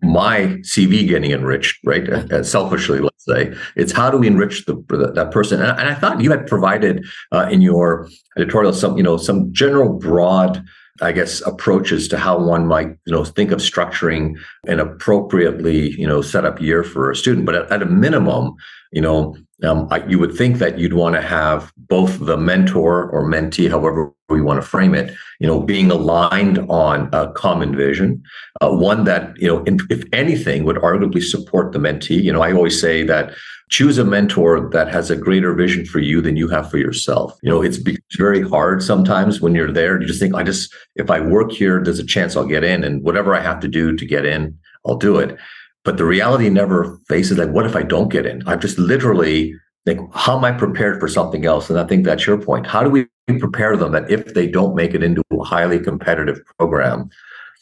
my 0.02 0.58
CV 0.62 1.06
getting 1.08 1.32
enriched, 1.32 1.78
right? 1.84 2.08
Uh, 2.08 2.42
selfishly, 2.42 3.00
let's 3.00 3.24
say 3.24 3.54
it's 3.74 3.92
how 3.92 4.10
do 4.10 4.18
we 4.18 4.26
enrich 4.26 4.64
the, 4.66 4.74
that 5.14 5.30
person? 5.32 5.60
And, 5.60 5.78
and 5.78 5.88
I 5.88 5.94
thought 5.94 6.20
you 6.20 6.30
had 6.30 6.46
provided 6.46 7.04
uh, 7.32 7.48
in 7.50 7.60
your 7.60 8.08
editorial 8.36 8.72
some, 8.72 8.96
you 8.96 9.02
know, 9.02 9.16
some 9.16 9.52
general 9.52 9.92
broad, 9.92 10.64
I 11.00 11.12
guess, 11.12 11.40
approaches 11.42 12.08
to 12.08 12.18
how 12.18 12.38
one 12.38 12.66
might, 12.66 12.88
you 13.06 13.12
know, 13.12 13.24
think 13.24 13.50
of 13.50 13.58
structuring 13.58 14.36
an 14.66 14.80
appropriately, 14.80 15.90
you 15.92 16.06
know, 16.06 16.22
set 16.22 16.44
up 16.44 16.60
year 16.60 16.82
for 16.82 17.10
a 17.10 17.16
student. 17.16 17.46
But 17.46 17.54
at, 17.54 17.72
at 17.72 17.82
a 17.82 17.86
minimum, 17.86 18.54
you 18.92 19.00
know, 19.00 19.36
um, 19.62 19.88
I, 19.90 20.04
you 20.06 20.18
would 20.18 20.34
think 20.34 20.58
that 20.58 20.78
you'd 20.78 20.92
want 20.92 21.14
to 21.14 21.22
have 21.22 21.72
both 21.76 22.18
the 22.24 22.36
mentor 22.36 23.10
or 23.10 23.28
mentee, 23.28 23.70
however 23.70 24.12
we 24.28 24.42
want 24.42 24.60
to 24.60 24.66
frame 24.66 24.94
it, 24.94 25.14
you 25.40 25.46
know, 25.46 25.60
being 25.60 25.90
aligned 25.90 26.58
on 26.68 27.08
a 27.12 27.30
common 27.32 27.74
vision, 27.74 28.22
uh, 28.60 28.70
one 28.70 29.04
that 29.04 29.36
you 29.40 29.48
know, 29.48 29.62
in, 29.64 29.78
if 29.88 30.04
anything, 30.12 30.64
would 30.64 30.76
arguably 30.76 31.22
support 31.22 31.72
the 31.72 31.78
mentee. 31.78 32.22
You 32.22 32.32
know, 32.32 32.42
I 32.42 32.52
always 32.52 32.80
say 32.80 33.02
that 33.04 33.34
choose 33.68 33.98
a 33.98 34.04
mentor 34.04 34.70
that 34.70 34.88
has 34.88 35.10
a 35.10 35.16
greater 35.16 35.52
vision 35.52 35.84
for 35.84 35.98
you 35.98 36.20
than 36.20 36.36
you 36.36 36.48
have 36.48 36.70
for 36.70 36.78
yourself. 36.78 37.36
You 37.42 37.50
know, 37.50 37.62
it's, 37.62 37.78
very 38.16 38.48
hard 38.48 38.82
sometimes 38.82 39.40
when 39.40 39.54
you're 39.54 39.72
there. 39.72 40.00
You 40.00 40.06
just 40.06 40.20
think, 40.20 40.34
I 40.34 40.42
just 40.42 40.74
if 40.94 41.10
I 41.10 41.20
work 41.20 41.52
here, 41.52 41.82
there's 41.82 41.98
a 41.98 42.06
chance 42.06 42.36
I'll 42.36 42.46
get 42.46 42.64
in, 42.64 42.84
and 42.84 43.02
whatever 43.02 43.34
I 43.34 43.40
have 43.40 43.60
to 43.60 43.68
do 43.68 43.94
to 43.94 44.06
get 44.06 44.24
in, 44.24 44.56
I'll 44.86 44.96
do 44.96 45.18
it. 45.18 45.36
But 45.84 45.98
the 45.98 46.04
reality 46.04 46.48
never 46.48 46.98
faces 47.08 47.36
like, 47.36 47.50
what 47.50 47.66
if 47.66 47.76
I 47.76 47.82
don't 47.82 48.08
get 48.08 48.24
in? 48.24 48.46
I'm 48.48 48.60
just 48.60 48.78
literally 48.78 49.54
like, 49.84 49.98
how 50.14 50.36
am 50.36 50.44
I 50.44 50.52
prepared 50.52 50.98
for 50.98 51.08
something 51.08 51.44
else? 51.44 51.68
And 51.68 51.78
I 51.78 51.84
think 51.84 52.04
that's 52.04 52.26
your 52.26 52.38
point. 52.38 52.66
How 52.66 52.82
do 52.82 52.90
we 52.90 53.06
prepare 53.38 53.76
them 53.76 53.92
that 53.92 54.10
if 54.10 54.34
they 54.34 54.46
don't 54.46 54.74
make 54.74 54.94
it 54.94 55.02
into 55.02 55.22
a 55.32 55.44
highly 55.44 55.78
competitive 55.78 56.40
program, 56.58 57.10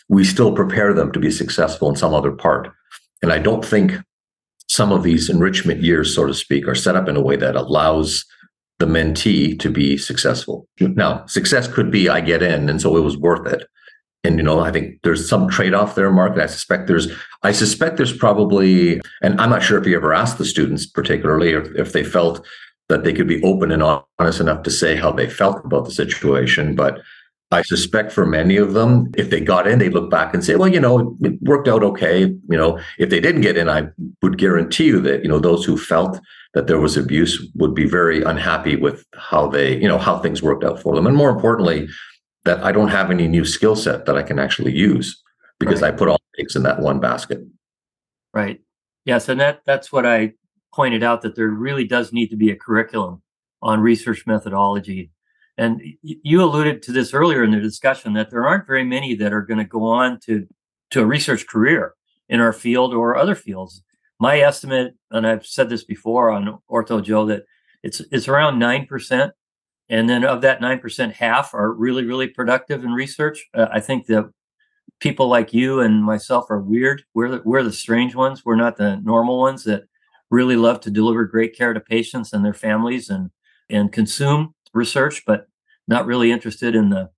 we 0.09 0.25
still 0.25 0.55
prepare 0.55 0.93
them 0.95 1.11
to 1.13 1.19
be 1.19 1.31
successful 1.31 1.89
in 1.89 1.97
some 1.97 2.15
other 2.15 2.33
part? 2.33 2.73
And 3.23 3.33
I 3.33 3.39
don't 3.39 3.65
think 3.65 3.95
some 4.75 4.93
of 4.93 5.03
these 5.03 5.31
enrichment 5.31 5.83
years, 5.83 6.15
so 6.15 6.27
to 6.27 6.35
speak, 6.35 6.67
are 6.67 6.75
set 6.75 6.97
up 6.97 7.09
in 7.09 7.17
a 7.17 7.23
way 7.23 7.37
that 7.37 7.57
allows 7.57 8.25
the 8.79 8.87
mentee 8.87 9.59
to 9.61 9.71
be 9.71 9.97
successful. 9.97 10.67
Now, 10.81 11.25
success 11.27 11.69
could 11.69 11.91
be 11.91 12.09
I 12.09 12.21
get 12.21 12.43
in, 12.43 12.69
and 12.69 12.81
so 12.81 12.97
it 12.97 13.03
was 13.03 13.17
worth 13.17 13.47
it 13.47 13.69
and 14.25 14.39
you 14.39 14.43
know 14.43 14.61
i 14.61 14.73
think 14.73 15.01
there's 15.03 15.29
some 15.29 15.49
trade-off 15.49 15.95
there 15.95 16.11
marc 16.11 16.33
and 16.33 16.43
i 16.43 16.47
suspect 16.47 16.87
there's 16.89 17.09
i 17.43 17.53
suspect 17.53 17.97
there's 17.97 18.17
probably 18.17 19.01
and 19.23 19.41
i'm 19.41 19.51
not 19.51 19.63
sure 19.63 19.79
if 19.79 19.87
you 19.87 19.95
ever 19.95 20.13
asked 20.13 20.39
the 20.39 20.45
students 20.45 20.87
particularly 20.87 21.53
if, 21.53 21.69
if 21.77 21.93
they 21.93 22.03
felt 22.03 22.45
that 22.89 23.05
they 23.05 23.13
could 23.13 23.29
be 23.29 23.43
open 23.43 23.71
and 23.71 23.83
honest 23.83 24.41
enough 24.41 24.63
to 24.63 24.71
say 24.71 24.97
how 24.97 25.13
they 25.13 25.29
felt 25.29 25.65
about 25.65 25.85
the 25.85 25.93
situation 25.93 26.75
but 26.75 27.01
i 27.55 27.63
suspect 27.63 28.13
for 28.13 28.27
many 28.27 28.57
of 28.57 28.75
them 28.75 29.11
if 29.17 29.31
they 29.31 29.41
got 29.41 29.67
in 29.67 29.79
they 29.79 29.89
look 29.89 30.11
back 30.11 30.35
and 30.35 30.45
say 30.45 30.57
well 30.57 30.69
you 30.69 30.81
know 30.81 31.17
it 31.23 31.41
worked 31.43 31.69
out 31.69 31.83
okay 31.83 32.23
you 32.23 32.59
know 32.59 32.79
if 32.99 33.11
they 33.11 33.21
didn't 33.21 33.41
get 33.41 33.57
in 33.57 33.69
i 33.69 33.87
would 34.23 34.39
guarantee 34.39 34.87
you 34.87 35.01
that 35.01 35.23
you 35.23 35.29
know 35.29 35.39
those 35.39 35.65
who 35.65 35.77
felt 35.77 36.21
that 36.55 36.67
there 36.67 36.81
was 36.81 36.97
abuse 36.97 37.35
would 37.55 37.75
be 37.75 37.89
very 37.89 38.23
unhappy 38.23 38.77
with 38.77 39.05
how 39.15 39.49
they 39.49 39.77
you 39.77 39.89
know 39.89 39.99
how 39.99 40.19
things 40.19 40.43
worked 40.43 40.65
out 40.65 40.81
for 40.81 40.95
them 40.95 41.07
and 41.07 41.17
more 41.17 41.31
importantly 41.31 41.89
that 42.45 42.63
I 42.63 42.73
don't 42.73 42.89
have 42.89 43.11
any 43.11 43.27
new 43.27 43.45
skill 43.45 43.77
set 43.77 44.07
that 44.07 44.17
I 44.17 44.23
can 44.23 44.39
actually 44.39 44.73
use 44.73 45.23
because 45.59 45.83
right. 45.83 45.93
I 45.93 45.97
put 45.97 46.09
all 46.09 46.21
eggs 46.39 46.57
in 46.57 46.63
that 46.65 46.81
one 46.81 47.01
basket. 47.01 47.41
Right. 48.33 48.61
Yes, 49.05 49.29
and 49.29 49.41
that 49.41 49.63
that's 49.67 49.93
what 49.93 50.07
I 50.07 50.35
pointed 50.73 51.03
out 51.03 51.23
that 51.23 51.37
there 51.37 51.49
really 51.49 51.85
does 51.85 52.13
need 52.13 52.29
to 52.29 52.37
be 52.37 52.51
a 52.51 52.57
curriculum 52.57 53.23
on 53.63 53.81
research 53.81 54.25
methodology. 54.27 55.11
And 55.57 55.81
you 56.03 56.43
alluded 56.43 56.83
to 56.83 56.93
this 56.93 57.15
earlier 57.15 57.45
in 57.45 57.53
the 57.53 57.61
discussion 57.61 58.15
that 58.15 58.31
there 58.31 58.47
aren't 58.47 58.67
very 58.67 58.85
many 58.85 59.15
that 59.17 59.33
are 59.33 59.43
going 59.43 59.59
to 59.59 59.65
go 59.65 59.85
on 59.85 60.19
to 60.27 60.47
to 60.91 61.01
a 61.01 61.07
research 61.07 61.47
career 61.47 61.95
in 62.29 62.41
our 62.41 62.53
field 62.53 62.93
or 62.93 63.17
other 63.17 63.35
fields. 63.35 63.83
My 64.19 64.39
estimate, 64.39 64.95
and 65.11 65.27
I've 65.27 65.47
said 65.47 65.69
this 65.69 65.85
before 65.85 66.31
on 66.31 66.59
Ortho 66.71 67.03
Joe, 67.03 67.27
that 67.27 67.45
it's 67.83 68.01
it's 68.11 68.29
around 68.29 68.59
nine 68.59 68.87
percent. 68.87 69.33
And 69.91 70.09
then 70.09 70.25
of 70.25 70.41
that 70.41 70.61
9% 70.61 71.13
half 71.13 71.53
are 71.53 71.71
really 71.71 72.05
really 72.05 72.29
productive 72.29 72.83
in 72.83 72.93
research. 72.93 73.47
Uh, 73.55 73.67
i 73.71 73.81
think 73.81 74.07
that 74.07 74.31
people 75.01 75.29
like 75.29 75.53
you 75.53 75.81
and 75.81 76.03
myself 76.03 76.47
are 76.51 76.61
weird. 76.61 77.03
We're 77.15 77.31
the, 77.31 77.43
we're 77.45 77.63
the 77.63 77.73
strange 77.73 78.15
ones. 78.15 78.45
We're 78.45 78.57
not 78.57 78.77
the 78.77 78.97
normal 78.97 79.39
ones 79.39 79.65
that 79.65 79.85
really 80.31 80.57
love 80.57 80.81
to 80.81 80.91
deliver 80.91 81.25
great 81.25 81.57
care 81.57 81.75
to 81.75 81.81
patients 81.81 82.33
and 82.33 82.45
their 82.45 82.55
families 82.55 83.11
and 83.11 83.31
and 83.71 83.93
consume 83.93 84.54
research 84.75 85.23
but 85.27 85.47
not 85.89 86.07
really 86.07 86.31
interested 86.31 86.75
in 86.75 86.91
the 86.91 87.11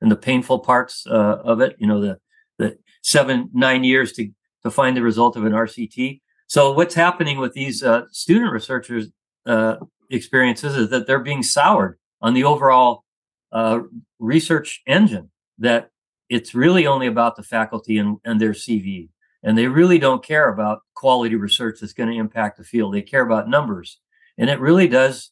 in 0.00 0.08
the 0.08 0.16
painful 0.16 0.60
parts 0.60 1.06
uh, 1.08 1.38
of 1.44 1.60
it 1.60 1.76
you 1.78 1.86
know 1.86 2.00
the 2.00 2.18
the 2.58 2.78
seven 3.02 3.50
nine 3.52 3.84
years 3.84 4.12
to 4.12 4.30
to 4.62 4.70
find 4.70 4.96
the 4.96 5.02
result 5.02 5.36
of 5.36 5.44
an 5.44 5.52
rct 5.52 6.20
so 6.46 6.72
what's 6.72 6.94
happening 6.94 7.38
with 7.38 7.52
these 7.52 7.82
uh, 7.82 8.02
student 8.10 8.52
researchers 8.52 9.08
uh, 9.46 9.76
experiences 10.10 10.76
is 10.76 10.90
that 10.90 11.06
they're 11.06 11.18
being 11.18 11.42
soured 11.42 11.98
on 12.20 12.34
the 12.34 12.44
overall 12.44 13.04
uh, 13.52 13.80
research 14.18 14.82
engine 14.86 15.30
that 15.58 15.90
it's 16.28 16.54
really 16.54 16.86
only 16.86 17.06
about 17.06 17.36
the 17.36 17.42
faculty 17.42 17.98
and, 17.98 18.18
and 18.24 18.40
their 18.40 18.52
CV. 18.52 19.08
And 19.42 19.56
they 19.56 19.66
really 19.66 19.98
don't 19.98 20.24
care 20.24 20.48
about 20.48 20.80
quality 20.94 21.36
research 21.36 21.78
that's 21.80 21.92
going 21.92 22.10
to 22.10 22.16
impact 22.16 22.58
the 22.58 22.64
field. 22.64 22.92
They 22.92 23.02
care 23.02 23.22
about 23.22 23.48
numbers. 23.48 24.00
And 24.36 24.50
it 24.50 24.60
really 24.60 24.88
does 24.88 25.30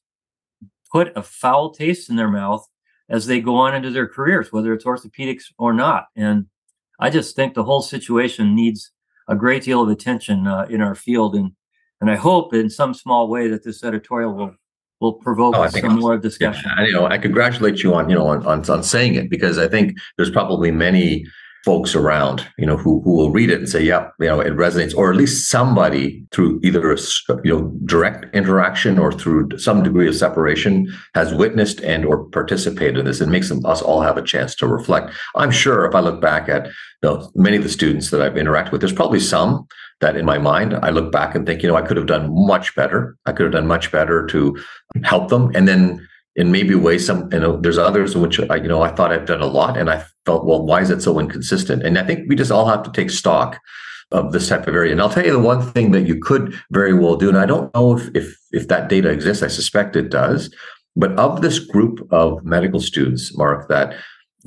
put 0.90 1.12
a 1.16 1.22
foul 1.22 1.70
taste 1.70 2.10
in 2.10 2.16
their 2.16 2.30
mouth 2.30 2.66
as 3.08 3.26
they 3.26 3.40
go 3.40 3.56
on 3.56 3.74
into 3.74 3.90
their 3.90 4.08
careers, 4.08 4.52
whether 4.52 4.72
it's 4.72 4.84
orthopedics 4.84 5.44
or 5.58 5.72
not. 5.72 6.06
And 6.16 6.46
I 6.98 7.10
just 7.10 7.36
think 7.36 7.54
the 7.54 7.64
whole 7.64 7.82
situation 7.82 8.54
needs 8.54 8.90
a 9.28 9.36
great 9.36 9.62
deal 9.62 9.82
of 9.82 9.88
attention 9.88 10.46
uh, 10.46 10.66
in 10.68 10.80
our 10.80 10.94
field. 10.94 11.34
And, 11.34 11.52
and 12.00 12.10
I 12.10 12.16
hope 12.16 12.54
in 12.54 12.70
some 12.70 12.94
small 12.94 13.28
way 13.28 13.48
that 13.48 13.64
this 13.64 13.84
editorial 13.84 14.32
will 14.32 14.54
will 15.00 15.14
provoke 15.14 15.54
oh, 15.54 15.66
some 15.68 15.98
more 16.00 16.16
discussion. 16.16 16.70
Yeah, 16.78 16.86
you 16.86 16.92
know, 16.92 17.06
I 17.06 17.18
congratulate 17.18 17.82
you 17.82 17.94
on 17.94 18.08
you 18.08 18.16
know 18.16 18.26
on, 18.28 18.46
on 18.46 18.68
on 18.70 18.82
saying 18.82 19.14
it 19.14 19.28
because 19.28 19.58
I 19.58 19.68
think 19.68 19.96
there's 20.16 20.30
probably 20.30 20.70
many 20.70 21.26
folks 21.66 21.96
around, 21.96 22.46
you 22.56 22.64
know, 22.64 22.76
who 22.76 23.02
who 23.02 23.12
will 23.16 23.32
read 23.32 23.50
it 23.50 23.58
and 23.58 23.68
say, 23.68 23.82
"Yeah, 23.82 24.08
you 24.20 24.28
know, 24.28 24.40
it 24.40 24.54
resonates," 24.54 24.96
or 24.96 25.10
at 25.10 25.16
least 25.16 25.50
somebody 25.50 26.24
through 26.30 26.60
either 26.62 26.92
a 26.92 26.96
you 27.44 27.52
know 27.52 27.72
direct 27.84 28.34
interaction 28.34 28.98
or 28.98 29.10
through 29.10 29.48
some 29.58 29.82
degree 29.82 30.08
of 30.08 30.14
separation 30.14 30.86
has 31.16 31.34
witnessed 31.34 31.80
and 31.82 32.04
or 32.04 32.24
participated 32.30 32.98
in 32.98 33.04
this. 33.04 33.20
It 33.20 33.28
makes 33.28 33.48
them, 33.48 33.66
us 33.66 33.82
all 33.82 34.00
have 34.00 34.16
a 34.16 34.22
chance 34.22 34.54
to 34.56 34.68
reflect. 34.68 35.12
I'm 35.34 35.50
sure 35.50 35.84
if 35.84 35.94
I 35.94 36.00
look 36.00 36.20
back 36.20 36.48
at 36.48 36.66
you 36.66 36.72
know, 37.02 37.30
many 37.34 37.56
of 37.56 37.64
the 37.64 37.68
students 37.78 38.10
that 38.10 38.22
I've 38.22 38.34
interacted 38.34 38.70
with, 38.70 38.80
there's 38.80 38.92
probably 38.92 39.20
some 39.20 39.66
that 40.00 40.16
in 40.16 40.24
my 40.24 40.38
mind 40.38 40.74
I 40.82 40.90
look 40.90 41.10
back 41.10 41.34
and 41.34 41.44
think, 41.44 41.62
you 41.62 41.68
know, 41.68 41.76
I 41.76 41.82
could 41.82 41.96
have 41.96 42.06
done 42.06 42.30
much 42.32 42.76
better. 42.76 43.16
I 43.26 43.32
could 43.32 43.44
have 43.44 43.52
done 43.52 43.66
much 43.66 43.90
better 43.90 44.24
to 44.26 44.56
help 45.02 45.30
them, 45.30 45.50
and 45.56 45.66
then 45.66 46.06
in 46.36 46.52
maybe 46.52 46.74
ways 46.74 47.06
some 47.06 47.28
you 47.32 47.40
know 47.40 47.56
there's 47.56 47.78
others 47.78 48.14
in 48.14 48.20
which 48.20 48.38
I, 48.38 48.56
you 48.56 48.68
know 48.68 48.82
I 48.82 48.90
thought 48.90 49.12
I've 49.12 49.26
done 49.26 49.40
a 49.40 49.46
lot 49.46 49.76
and 49.76 49.90
I 49.90 50.04
felt 50.24 50.44
well 50.44 50.64
why 50.64 50.82
is 50.82 50.90
it 50.90 51.02
so 51.02 51.18
inconsistent? 51.18 51.82
And 51.82 51.98
I 51.98 52.04
think 52.04 52.28
we 52.28 52.36
just 52.36 52.50
all 52.50 52.66
have 52.66 52.82
to 52.84 52.92
take 52.92 53.10
stock 53.10 53.58
of 54.12 54.32
this 54.32 54.48
type 54.48 54.68
of 54.68 54.74
area. 54.74 54.92
And 54.92 55.00
I'll 55.00 55.10
tell 55.10 55.26
you 55.26 55.32
the 55.32 55.40
one 55.40 55.60
thing 55.72 55.90
that 55.90 56.06
you 56.06 56.20
could 56.20 56.54
very 56.70 56.94
well 56.94 57.16
do 57.16 57.28
and 57.28 57.38
I 57.38 57.46
don't 57.46 57.74
know 57.74 57.96
if 57.96 58.14
if 58.14 58.36
if 58.52 58.68
that 58.68 58.88
data 58.88 59.08
exists. 59.10 59.42
I 59.42 59.48
suspect 59.48 59.96
it 59.96 60.10
does. 60.10 60.54
But 60.94 61.12
of 61.18 61.42
this 61.42 61.58
group 61.58 62.06
of 62.10 62.44
medical 62.44 62.80
students 62.80 63.36
Marc 63.36 63.68
that 63.68 63.94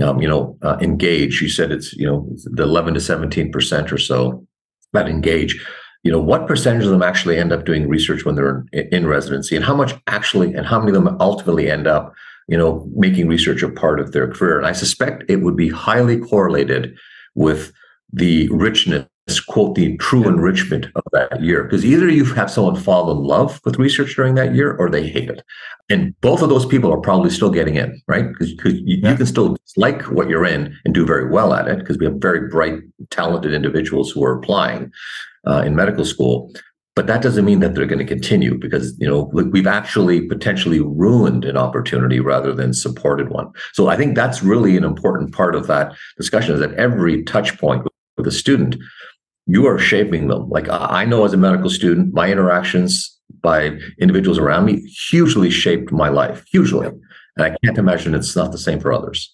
um, 0.01 0.21
you 0.21 0.27
know 0.27 0.57
uh, 0.61 0.77
engage 0.81 1.41
you 1.41 1.49
said 1.49 1.71
it's 1.71 1.93
you 1.93 2.05
know 2.05 2.29
the 2.45 2.63
11 2.63 2.93
to 2.93 3.01
17 3.01 3.51
percent 3.51 3.91
or 3.91 3.97
so 3.97 4.45
that 4.93 5.09
engage 5.09 5.63
you 6.03 6.11
know 6.11 6.21
what 6.21 6.47
percentage 6.47 6.85
of 6.85 6.91
them 6.91 7.03
actually 7.03 7.37
end 7.37 7.51
up 7.51 7.65
doing 7.65 7.89
research 7.89 8.25
when 8.25 8.35
they're 8.35 8.65
in, 8.71 8.87
in, 8.91 9.07
residency 9.07 9.55
and 9.55 9.65
how 9.65 9.75
much 9.75 9.93
actually 10.07 10.53
and 10.53 10.65
how 10.65 10.79
many 10.79 10.95
of 10.95 11.03
them 11.03 11.17
ultimately 11.19 11.69
end 11.69 11.87
up 11.87 12.13
you 12.47 12.57
know 12.57 12.89
making 12.95 13.27
research 13.27 13.63
a 13.63 13.69
part 13.69 13.99
of 13.99 14.11
their 14.11 14.27
career. 14.27 14.57
And 14.57 14.67
i 14.67 14.71
suspect 14.71 15.23
it 15.27 15.37
would 15.37 15.55
be 15.55 15.69
highly 15.69 16.17
correlated 16.19 16.95
with 17.35 17.71
the 18.11 18.49
richness 18.49 19.05
quote 19.37 19.75
the 19.75 19.95
true 19.97 20.27
enrichment 20.27 20.87
of 20.95 21.03
that 21.11 21.41
year. 21.41 21.63
Because 21.63 21.85
either 21.85 22.09
you 22.09 22.25
have 22.25 22.49
someone 22.49 22.75
fall 22.75 23.11
in 23.11 23.17
love 23.17 23.61
with 23.63 23.77
research 23.77 24.15
during 24.15 24.33
that 24.35 24.55
year 24.55 24.75
or 24.77 24.89
they 24.89 25.07
hate 25.07 25.29
it. 25.29 25.43
And 25.89 26.19
both 26.21 26.41
of 26.41 26.49
those 26.49 26.65
people 26.65 26.91
are 26.91 26.99
probably 26.99 27.29
still 27.29 27.51
getting 27.51 27.75
in 27.75 28.01
right? 28.07 28.27
Because 28.27 28.51
you, 28.51 28.59
yeah. 28.85 29.11
you, 29.11 29.17
can 29.17 29.25
still 29.27 29.57
like 29.77 30.01
what 30.03 30.29
you're 30.29 30.45
in 30.45 30.75
and 30.85 30.93
do 30.93 31.05
very 31.05 31.29
well 31.29 31.53
at 31.53 31.67
it 31.67 31.79
because 31.79 31.97
we 31.99 32.05
have 32.05 32.15
very 32.15 32.47
bright 32.47 32.79
talented 33.11 33.53
individuals 33.53 34.11
who 34.11 34.23
are 34.23 34.37
applying 34.37 34.91
uh, 35.47 35.63
in 35.65 35.75
medical 35.75 36.05
school. 36.05 36.51
But 36.95 37.07
that 37.07 37.21
doesn't 37.21 37.45
mean 37.45 37.59
that 37.61 37.75
they're 37.75 37.85
going 37.85 38.05
to 38.05 38.13
continue 38.13 38.57
because 38.57 38.97
you 38.99 39.07
know 39.07 39.29
we've 39.31 39.67
actually 39.67 40.27
potentially 40.27 40.81
ruined 40.81 41.45
an 41.45 41.55
opportunity 41.55 42.19
rather 42.19 42.53
than 42.53 42.73
supported 42.73 43.29
one. 43.29 43.51
So 43.73 43.87
I 43.87 43.95
think 43.95 44.15
that's 44.15 44.43
really 44.43 44.75
an 44.75 44.83
important 44.83 45.33
part 45.33 45.55
of 45.55 45.67
that 45.67 45.93
discussion 46.17 46.55
is 46.55 46.59
that 46.59 46.73
every 46.73 47.23
touch 47.23 47.57
point 47.57 47.87
with 48.17 48.27
a 48.27 48.31
student, 48.31 48.75
you 49.45 49.65
are 49.65 49.79
shaping 49.79 50.27
them. 50.27 50.49
Like 50.49 50.67
I 50.69 51.05
know 51.05 51.23
as 51.23 51.33
a 51.33 51.37
medical 51.37 51.69
student, 51.69 52.13
my 52.13 52.29
interactions 52.29 53.17
by 53.41 53.77
individuals 53.99 54.37
around 54.37 54.65
me 54.65 54.81
hugely 55.09 55.49
shaped 55.49 55.91
my 55.91 56.09
life, 56.09 56.43
hugely. 56.51 56.87
And 56.87 57.45
I 57.45 57.55
can't 57.63 57.77
imagine 57.77 58.13
it's 58.13 58.35
not 58.35 58.51
the 58.51 58.57
same 58.57 58.79
for 58.79 58.91
others. 58.91 59.33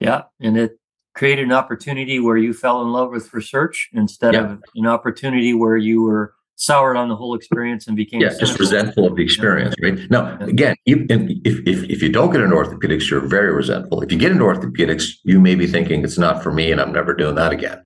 Yeah. 0.00 0.22
And 0.40 0.56
it 0.56 0.79
created 1.14 1.44
an 1.44 1.52
opportunity 1.52 2.20
where 2.20 2.36
you 2.36 2.52
fell 2.52 2.82
in 2.82 2.92
love 2.92 3.10
with 3.10 3.32
research 3.34 3.88
instead 3.92 4.34
yeah. 4.34 4.52
of 4.52 4.62
an 4.74 4.86
opportunity 4.86 5.52
where 5.54 5.76
you 5.76 6.02
were 6.02 6.34
soured 6.56 6.96
on 6.96 7.08
the 7.08 7.16
whole 7.16 7.34
experience 7.34 7.86
and 7.86 7.96
became 7.96 8.20
yeah, 8.20 8.32
just 8.38 8.58
resentful 8.58 9.06
of 9.06 9.16
the 9.16 9.22
experience, 9.22 9.74
yeah. 9.78 9.90
right? 9.90 10.10
Now, 10.10 10.38
again, 10.40 10.76
if, 10.84 11.00
if, 11.08 11.90
if 11.90 12.02
you 12.02 12.10
don't 12.10 12.30
get 12.30 12.42
into 12.42 12.54
orthopedics, 12.54 13.10
you're 13.10 13.26
very 13.26 13.52
resentful. 13.52 14.02
If 14.02 14.12
you 14.12 14.18
get 14.18 14.30
into 14.30 14.44
orthopedics, 14.44 15.14
you 15.24 15.40
may 15.40 15.54
be 15.54 15.66
thinking 15.66 16.04
it's 16.04 16.18
not 16.18 16.42
for 16.42 16.52
me 16.52 16.70
and 16.70 16.80
I'm 16.80 16.92
never 16.92 17.14
doing 17.14 17.34
that 17.36 17.52
again. 17.52 17.82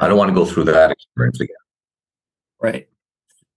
I 0.00 0.08
don't 0.08 0.16
want 0.16 0.30
to 0.30 0.34
go 0.34 0.46
through 0.46 0.64
that 0.64 0.90
experience 0.90 1.40
again. 1.40 1.56
Right 2.62 2.88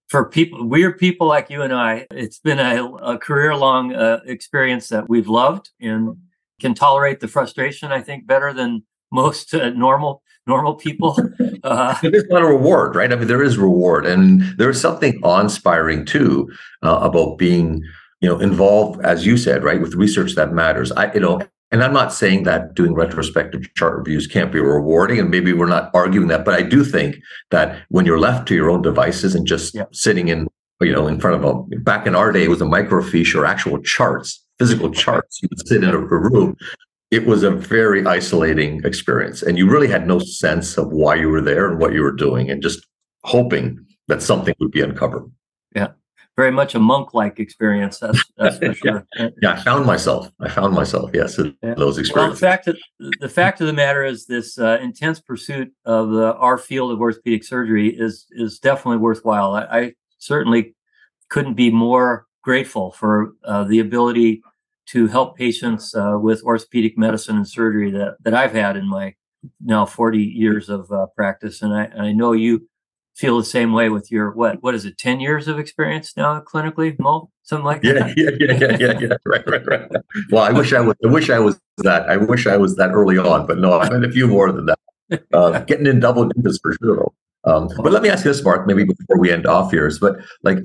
for 0.07 0.25
people, 0.25 0.65
weird 0.65 0.97
people 0.97 1.27
like 1.27 1.49
you 1.49 1.61
and 1.61 1.73
I, 1.73 2.07
it's 2.11 2.39
been 2.39 2.59
a, 2.59 2.85
a 2.95 3.17
career 3.17 3.55
long 3.55 3.93
uh, 3.93 4.21
experience 4.25 4.87
that 4.89 5.09
we've 5.09 5.27
loved 5.27 5.71
and 5.81 6.17
can 6.61 6.73
tolerate 6.73 7.19
the 7.19 7.27
frustration, 7.27 7.91
I 7.91 8.01
think, 8.01 8.25
better 8.25 8.53
than 8.53 8.83
most 9.11 9.53
uh, 9.53 9.69
normal 9.69 10.21
normal 10.47 10.75
people. 10.75 11.17
Uh, 11.63 11.97
There's 12.01 12.23
a 12.23 12.33
lot 12.33 12.43
of 12.43 12.49
reward, 12.49 12.95
right? 12.95 13.11
I 13.11 13.15
mean, 13.15 13.27
there 13.27 13.43
is 13.43 13.57
reward, 13.57 14.05
and 14.05 14.41
there 14.57 14.69
is 14.69 14.79
something 14.79 15.19
awe-inspiring 15.21 16.05
too 16.05 16.49
uh, 16.81 16.99
about 17.01 17.37
being, 17.37 17.83
you 18.21 18.29
know, 18.29 18.39
involved, 18.39 19.01
as 19.03 19.25
you 19.25 19.35
said, 19.35 19.63
right, 19.63 19.81
with 19.81 19.95
research 19.95 20.35
that 20.35 20.53
matters. 20.53 20.93
I, 20.93 21.11
you 21.13 21.19
know, 21.19 21.41
and 21.71 21.83
I'm 21.83 21.91
not 21.91 22.13
saying 22.13 22.43
that 22.43 22.75
doing 22.75 22.93
retrospective 22.93 23.73
chart 23.73 23.97
reviews 23.97 24.27
can't 24.27 24.51
be 24.51 24.59
rewarding, 24.59 25.19
and 25.19 25.29
maybe 25.29 25.51
we're 25.51 25.65
not 25.65 25.91
arguing 25.93 26.27
that, 26.29 26.45
but 26.45 26.53
I 26.53 26.61
do 26.61 26.85
think 26.85 27.17
that 27.51 27.81
when 27.89 28.05
you're 28.05 28.19
left 28.19 28.47
to 28.49 28.55
your 28.55 28.69
own 28.69 28.81
devices 28.81 29.35
and 29.35 29.45
just 29.45 29.75
yeah. 29.75 29.85
sitting 29.91 30.29
in, 30.29 30.47
you 30.79 30.93
know, 30.93 31.07
in 31.07 31.19
front 31.19 31.43
of 31.43 31.43
a 31.43 31.77
back 31.79 32.07
in 32.07 32.15
our 32.15 32.31
day, 32.31 32.45
it 32.45 32.49
was 32.49 32.61
a 32.61 32.65
microfiche 32.65 33.35
or 33.35 33.45
actual 33.45 33.81
charts, 33.81 34.45
physical 34.59 34.91
charts. 35.03 35.41
You 35.41 35.49
would 35.51 35.67
sit 35.67 35.83
in 35.83 35.89
a, 35.89 35.97
room. 35.97 36.55
It 37.09 37.25
was 37.25 37.43
a 37.43 37.51
very 37.51 38.05
isolating 38.05 38.83
experience, 38.83 39.41
and 39.41 39.57
you 39.57 39.69
really 39.69 39.87
had 39.87 40.07
no 40.07 40.19
sense 40.19 40.77
of 40.77 40.91
why 40.91 41.15
you 41.15 41.29
were 41.29 41.41
there 41.41 41.69
and 41.69 41.79
what 41.79 41.93
you 41.93 42.01
were 42.01 42.11
doing, 42.11 42.49
and 42.49 42.61
just 42.61 42.85
hoping 43.23 43.85
that 44.07 44.21
something 44.21 44.53
would 44.59 44.71
be 44.71 44.81
uncovered. 44.81 45.31
Yeah 45.73 45.89
very 46.37 46.51
much 46.51 46.75
a 46.75 46.79
monk-like 46.79 47.39
experience. 47.39 47.97
That's, 47.97 48.23
that's 48.37 48.57
for 48.59 48.73
sure. 48.73 49.07
yeah. 49.17 49.29
yeah, 49.41 49.51
I 49.53 49.55
found 49.57 49.85
myself. 49.85 50.31
I 50.39 50.49
found 50.49 50.73
myself. 50.73 51.09
Yes, 51.13 51.37
in 51.39 51.57
yeah. 51.63 51.73
those 51.73 51.97
experiences. 51.97 52.41
Well, 52.41 52.51
the 52.51 52.55
fact 52.55 52.67
of, 52.67 52.77
the 53.19 53.29
fact 53.29 53.59
of 53.59 53.67
the 53.67 53.73
matter 53.73 54.05
is, 54.05 54.27
this 54.27 54.57
uh, 54.59 54.77
intense 54.81 55.19
pursuit 55.19 55.73
of 55.85 56.11
the, 56.11 56.35
our 56.35 56.57
field 56.57 56.91
of 56.91 57.01
orthopedic 57.01 57.43
surgery 57.43 57.89
is 57.89 58.27
is 58.31 58.59
definitely 58.59 58.97
worthwhile. 58.97 59.55
I, 59.55 59.63
I 59.63 59.93
certainly 60.19 60.75
couldn't 61.29 61.55
be 61.55 61.71
more 61.71 62.27
grateful 62.43 62.91
for 62.91 63.33
uh, 63.43 63.63
the 63.63 63.79
ability 63.79 64.43
to 64.87 65.07
help 65.07 65.37
patients 65.37 65.93
uh, 65.95 66.17
with 66.19 66.43
orthopedic 66.43 66.97
medicine 66.97 67.35
and 67.35 67.47
surgery 67.47 67.91
that 67.91 68.17
that 68.23 68.33
I've 68.33 68.53
had 68.53 68.77
in 68.77 68.87
my 68.87 69.15
now 69.61 69.85
40 69.85 70.17
years 70.17 70.69
of 70.69 70.91
uh, 70.91 71.07
practice, 71.15 71.61
and 71.61 71.73
I, 71.73 71.85
I 71.97 72.11
know 72.11 72.31
you 72.31 72.67
feel 73.17 73.37
the 73.37 73.43
same 73.43 73.73
way 73.73 73.89
with 73.89 74.11
your 74.11 74.31
what 74.31 74.61
what 74.61 74.75
is 74.75 74.85
it 74.85 74.97
10 74.99 75.19
years 75.19 75.47
of 75.47 75.57
experience 75.57 76.13
now 76.15 76.39
clinically 76.39 76.97
mo? 76.99 77.29
Something 77.41 77.65
like 77.65 77.83
yeah, 77.83 77.93
that? 77.93 78.13
yeah 78.15 78.29
yeah 78.39 78.57
yeah 78.59 78.77
yeah 78.79 78.99
yeah. 78.99 79.17
Right 79.25 79.43
right 79.47 79.65
right. 79.65 79.91
Well 80.31 80.43
i 80.43 80.51
wish 80.51 80.71
i 80.71 80.79
was 80.79 80.95
i 81.03 81.07
wish 81.07 81.29
i 81.29 81.39
was 81.39 81.59
that 81.79 82.07
i 82.09 82.15
wish 82.15 82.45
i 82.45 82.55
was 82.57 82.75
that 82.75 82.91
early 82.91 83.17
on 83.17 83.47
but 83.47 83.57
no 83.57 83.79
i've 83.79 83.91
had 83.91 84.03
a 84.03 84.11
few 84.11 84.27
more 84.27 84.51
than 84.51 84.67
that. 84.67 84.79
Uh, 85.33 85.59
getting 85.67 85.87
in 85.87 85.99
double 85.99 86.25
digits 86.25 86.59
for 86.61 86.73
sure 86.73 87.11
um, 87.45 87.69
but 87.77 87.91
let 87.91 88.03
me 88.03 88.09
ask 88.09 88.23
you 88.23 88.31
this 88.31 88.43
marc 88.43 88.67
maybe 88.67 88.83
before 88.83 89.17
we 89.17 89.31
end 89.31 89.47
off 89.47 89.71
here 89.71 89.87
is 89.87 89.97
but 89.97 90.17
like 90.43 90.59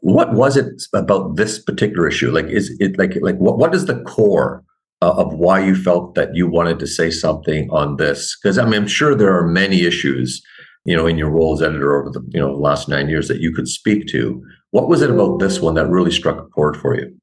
what 0.00 0.32
was 0.34 0.56
it 0.56 0.82
about 0.94 1.36
this 1.36 1.58
particular 1.58 2.06
issue 2.08 2.30
like 2.30 2.46
is 2.46 2.76
it 2.80 2.98
like 2.98 3.16
like 3.22 3.36
what, 3.36 3.58
what 3.58 3.74
is 3.74 3.86
the 3.86 4.02
core 4.02 4.62
uh, 5.02 5.14
of 5.16 5.32
why 5.32 5.58
you 5.58 5.74
felt 5.74 6.14
that 6.14 6.34
you 6.34 6.46
wanted 6.46 6.78
to 6.78 6.86
say 6.86 7.10
something 7.10 7.70
on 7.70 7.96
this 7.96 8.36
because 8.36 8.58
I 8.58 8.64
mean, 8.64 8.82
I'm 8.82 8.88
sure 8.88 9.14
there 9.14 9.34
are 9.34 9.46
many 9.46 9.82
issues 9.82 10.42
you 10.84 10.96
know, 10.96 11.06
in 11.06 11.18
your 11.18 11.30
role 11.30 11.52
as 11.54 11.62
editor 11.62 12.00
over 12.00 12.10
the 12.10 12.26
you 12.30 12.40
know 12.40 12.54
last 12.54 12.88
nine 12.88 13.08
years 13.08 13.28
that 13.28 13.40
you 13.40 13.52
could 13.52 13.68
speak 13.68 14.06
to. 14.08 14.42
What 14.70 14.88
was 14.88 15.02
it 15.02 15.10
about 15.10 15.38
this 15.38 15.60
one 15.60 15.74
that 15.74 15.88
really 15.88 16.12
struck 16.12 16.38
a 16.38 16.46
chord 16.46 16.76
for 16.76 16.96
you? 16.96 17.16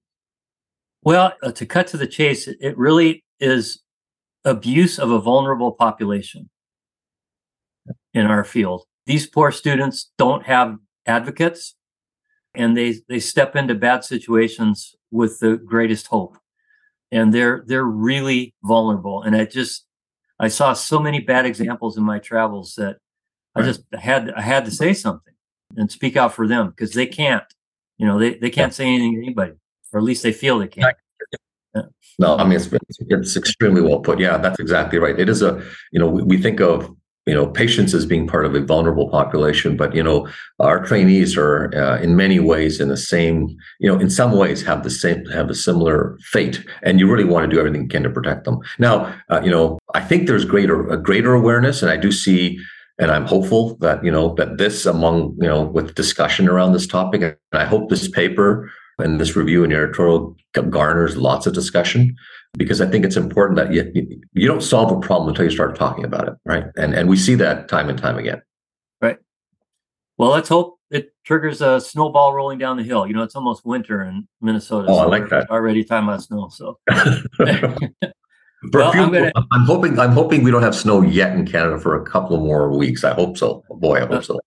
Well, 1.03 1.33
uh, 1.41 1.51
to 1.53 1.65
cut 1.65 1.87
to 1.87 1.97
the 1.97 2.07
chase, 2.07 2.47
it 2.47 2.77
really 2.77 3.23
is 3.39 3.81
abuse 4.43 4.99
of 4.99 5.11
a 5.11 5.19
vulnerable 5.19 5.71
population 5.71 6.49
in 8.13 8.25
our 8.25 8.43
field. 8.43 8.83
These 9.05 9.27
poor 9.27 9.51
students 9.51 10.11
don't 10.17 10.45
have 10.45 10.75
advocates 11.05 11.75
and 12.57 12.75
they 12.75 12.95
they 13.07 13.19
step 13.19 13.55
into 13.55 13.75
bad 13.75 14.03
situations 14.03 14.95
with 15.11 15.39
the 15.39 15.57
greatest 15.57 16.07
hope. 16.07 16.37
And 17.11 17.33
they're 17.33 17.63
they're 17.65 17.85
really 17.85 18.53
vulnerable. 18.63 19.21
And 19.21 19.35
I 19.35 19.45
just 19.45 19.85
I 20.39 20.49
saw 20.49 20.73
so 20.73 20.99
many 20.99 21.19
bad 21.19 21.45
examples 21.45 21.97
in 21.97 22.03
my 22.03 22.19
travels 22.19 22.75
that 22.75 22.97
I 23.55 23.61
just 23.61 23.83
had 23.93 24.31
I 24.31 24.41
had 24.41 24.65
to 24.65 24.71
say 24.71 24.93
something 24.93 25.33
and 25.75 25.91
speak 25.91 26.15
out 26.15 26.33
for 26.33 26.47
them 26.47 26.69
because 26.69 26.93
they 26.93 27.05
can't. 27.05 27.43
You 27.97 28.05
know, 28.05 28.19
they, 28.19 28.35
they 28.35 28.51
can't 28.51 28.73
say 28.73 28.85
anything 28.85 29.15
to 29.15 29.23
anybody, 29.23 29.53
or 29.91 29.99
at 29.99 30.03
least 30.03 30.21
they 30.21 30.33
feel 30.33 30.59
they 30.59 30.67
can't. 30.67 30.95
No, 32.19 32.35
I 32.35 32.43
mean 32.43 32.53
it's, 32.53 32.69
it's 32.99 33.37
extremely 33.37 33.81
well 33.81 33.99
put. 33.99 34.19
Yeah, 34.19 34.37
that's 34.37 34.59
exactly 34.59 34.99
right. 34.99 35.19
It 35.19 35.29
is 35.29 35.41
a 35.41 35.63
you 35.91 35.99
know 35.99 36.07
we, 36.07 36.23
we 36.23 36.41
think 36.41 36.59
of 36.59 36.95
you 37.27 37.33
know 37.33 37.45
patients 37.45 37.93
as 37.93 38.05
being 38.05 38.25
part 38.25 38.45
of 38.45 38.55
a 38.55 38.61
vulnerable 38.61 39.09
population 39.09 39.77
but 39.77 39.93
you 39.93 40.01
know 40.01 40.27
our 40.59 40.83
trainees 40.83 41.37
are 41.37 41.69
uh, 41.75 41.99
in 41.99 42.15
many 42.15 42.39
ways 42.39 42.79
in 42.79 42.87
the 42.87 42.97
same 42.97 43.55
you 43.79 43.91
know 43.91 43.99
in 43.99 44.09
some 44.09 44.31
ways 44.31 44.63
have 44.63 44.83
the 44.83 44.89
same 44.89 45.23
have 45.25 45.49
a 45.49 45.55
similar 45.55 46.17
fate 46.21 46.65
and 46.83 46.99
you 46.99 47.11
really 47.11 47.25
want 47.25 47.43
to 47.43 47.53
do 47.53 47.59
everything 47.59 47.83
you 47.83 47.87
can 47.87 48.03
to 48.03 48.09
protect 48.09 48.45
them. 48.45 48.59
Now 48.79 49.13
uh, 49.29 49.41
you 49.43 49.51
know 49.51 49.77
i 49.93 49.99
think 49.99 50.25
there's 50.25 50.45
greater 50.45 50.87
a 50.89 50.97
greater 50.97 51.33
awareness 51.33 51.83
and 51.83 51.91
i 51.91 51.97
do 51.97 52.11
see 52.11 52.59
and 52.99 53.11
I'm 53.11 53.25
hopeful 53.25 53.75
that 53.77 54.03
you 54.03 54.11
know 54.11 54.33
that 54.35 54.57
this 54.57 54.85
among 54.85 55.35
you 55.39 55.47
know 55.47 55.63
with 55.63 55.95
discussion 55.95 56.47
around 56.47 56.73
this 56.73 56.87
topic, 56.87 57.21
and 57.21 57.35
I 57.53 57.65
hope 57.65 57.89
this 57.89 58.07
paper 58.07 58.71
and 58.99 59.19
this 59.19 59.35
review 59.35 59.63
and 59.63 59.73
editorial 59.73 60.35
garners 60.69 61.17
lots 61.17 61.45
of 61.45 61.53
discussion 61.53 62.15
because 62.57 62.81
I 62.81 62.87
think 62.87 63.05
it's 63.05 63.17
important 63.17 63.57
that 63.57 63.73
you 63.73 64.21
you 64.33 64.47
don't 64.47 64.63
solve 64.63 64.91
a 64.91 64.99
problem 64.99 65.29
until 65.29 65.45
you 65.45 65.51
start 65.51 65.75
talking 65.75 66.03
about 66.03 66.27
it, 66.27 66.33
right? 66.45 66.65
And 66.75 66.93
and 66.93 67.09
we 67.09 67.17
see 67.17 67.35
that 67.35 67.67
time 67.67 67.89
and 67.89 67.97
time 67.97 68.17
again. 68.17 68.41
Right. 69.01 69.17
Well, 70.17 70.31
let's 70.31 70.49
hope 70.49 70.79
it 70.89 71.13
triggers 71.25 71.61
a 71.61 71.79
snowball 71.79 72.33
rolling 72.33 72.57
down 72.57 72.77
the 72.77 72.83
hill. 72.83 73.05
You 73.05 73.13
know, 73.13 73.23
it's 73.23 73.35
almost 73.35 73.65
winter 73.65 74.03
in 74.03 74.27
Minnesota. 74.41 74.87
Oh, 74.89 74.95
so 74.95 74.99
I 75.01 75.05
like 75.05 75.29
that. 75.29 75.49
Already 75.49 75.83
time 75.83 76.07
about 76.07 76.23
snow. 76.23 76.49
So 76.49 76.79
well, 76.89 78.91
few, 78.91 79.01
I'm, 79.01 79.11
gonna, 79.11 79.31
I'm, 79.51 79.65
hoping 79.65 79.99
I'm 79.99 80.11
hoping 80.11 80.43
we 80.43 80.51
don't 80.51 80.63
have 80.63 80.75
snow 80.75 81.01
yet 81.01 81.33
in 81.33 81.45
Canada 81.45 81.79
for 81.79 82.01
a 82.01 82.05
couple 82.05 82.37
more 82.37 82.75
weeks. 82.75 83.03
I 83.03 83.13
hope 83.13 83.37
so. 83.37 83.63
boy, 83.69 83.97
I 83.97 83.99
hope 84.01 84.11
uh, 84.11 84.21
so. 84.21 84.39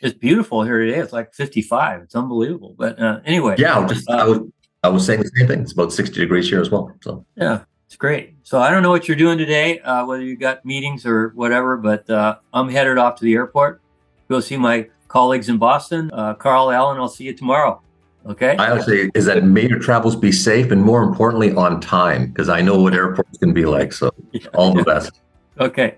It's 0.00 0.16
beautiful 0.16 0.62
here 0.62 0.78
today. 0.78 0.98
It's 0.98 1.12
like 1.12 1.34
55. 1.34 2.02
It's 2.02 2.14
unbelievable. 2.14 2.74
But 2.78 3.00
uh, 3.00 3.20
anyway, 3.24 3.56
yeah, 3.58 3.84
just, 3.86 4.08
uh, 4.08 4.14
I 4.14 4.24
was 4.24 4.40
I 4.84 4.88
was 4.88 5.04
saying 5.04 5.20
the 5.22 5.30
same 5.36 5.48
thing. 5.48 5.60
It's 5.60 5.72
about 5.72 5.92
60 5.92 6.20
degrees 6.20 6.48
here 6.48 6.60
as 6.60 6.70
well. 6.70 6.92
So 7.02 7.24
yeah, 7.36 7.64
it's 7.86 7.96
great. 7.96 8.36
So 8.44 8.60
I 8.60 8.70
don't 8.70 8.82
know 8.82 8.90
what 8.90 9.08
you're 9.08 9.16
doing 9.16 9.38
today, 9.38 9.80
uh, 9.80 10.06
whether 10.06 10.22
you 10.22 10.36
got 10.36 10.64
meetings 10.64 11.04
or 11.04 11.30
whatever, 11.30 11.76
but 11.76 12.08
uh, 12.08 12.36
I'm 12.52 12.68
headed 12.68 12.96
off 12.96 13.16
to 13.16 13.24
the 13.24 13.34
airport. 13.34 13.80
Go 14.28 14.40
see 14.40 14.56
my 14.56 14.88
colleagues 15.08 15.48
in 15.48 15.58
Boston. 15.58 16.10
Uh, 16.12 16.34
Carl 16.34 16.70
Allen, 16.70 16.98
I'll 16.98 17.08
see 17.08 17.24
you 17.24 17.32
tomorrow. 17.32 17.82
Okay. 18.26 18.56
I 18.56 18.72
would 18.72 18.82
say 18.82 19.10
is 19.14 19.24
that 19.24 19.42
may 19.42 19.66
your 19.66 19.78
travels 19.78 20.14
be 20.14 20.30
safe 20.30 20.70
and 20.70 20.82
more 20.82 21.02
importantly 21.02 21.52
on 21.54 21.80
time 21.80 22.28
because 22.28 22.48
I 22.48 22.60
know 22.60 22.80
what 22.80 22.94
airports 22.94 23.38
can 23.38 23.52
be 23.52 23.64
like. 23.64 23.92
So 23.92 24.10
all 24.54 24.74
the 24.74 24.84
best. 24.84 25.20
Okay. 25.58 25.96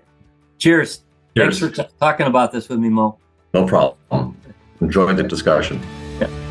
Cheers. 0.57 1.01
Cheers. 1.35 1.59
Thanks 1.59 1.77
for 1.77 1.83
t- 1.83 1.89
talking 1.99 2.27
about 2.27 2.51
this 2.51 2.69
with 2.69 2.79
me, 2.79 2.89
Mo. 2.89 3.17
No 3.53 3.65
problem. 3.65 4.37
Enjoy 4.79 5.13
the 5.13 5.23
discussion. 5.23 5.79
Yeah. 6.19 6.50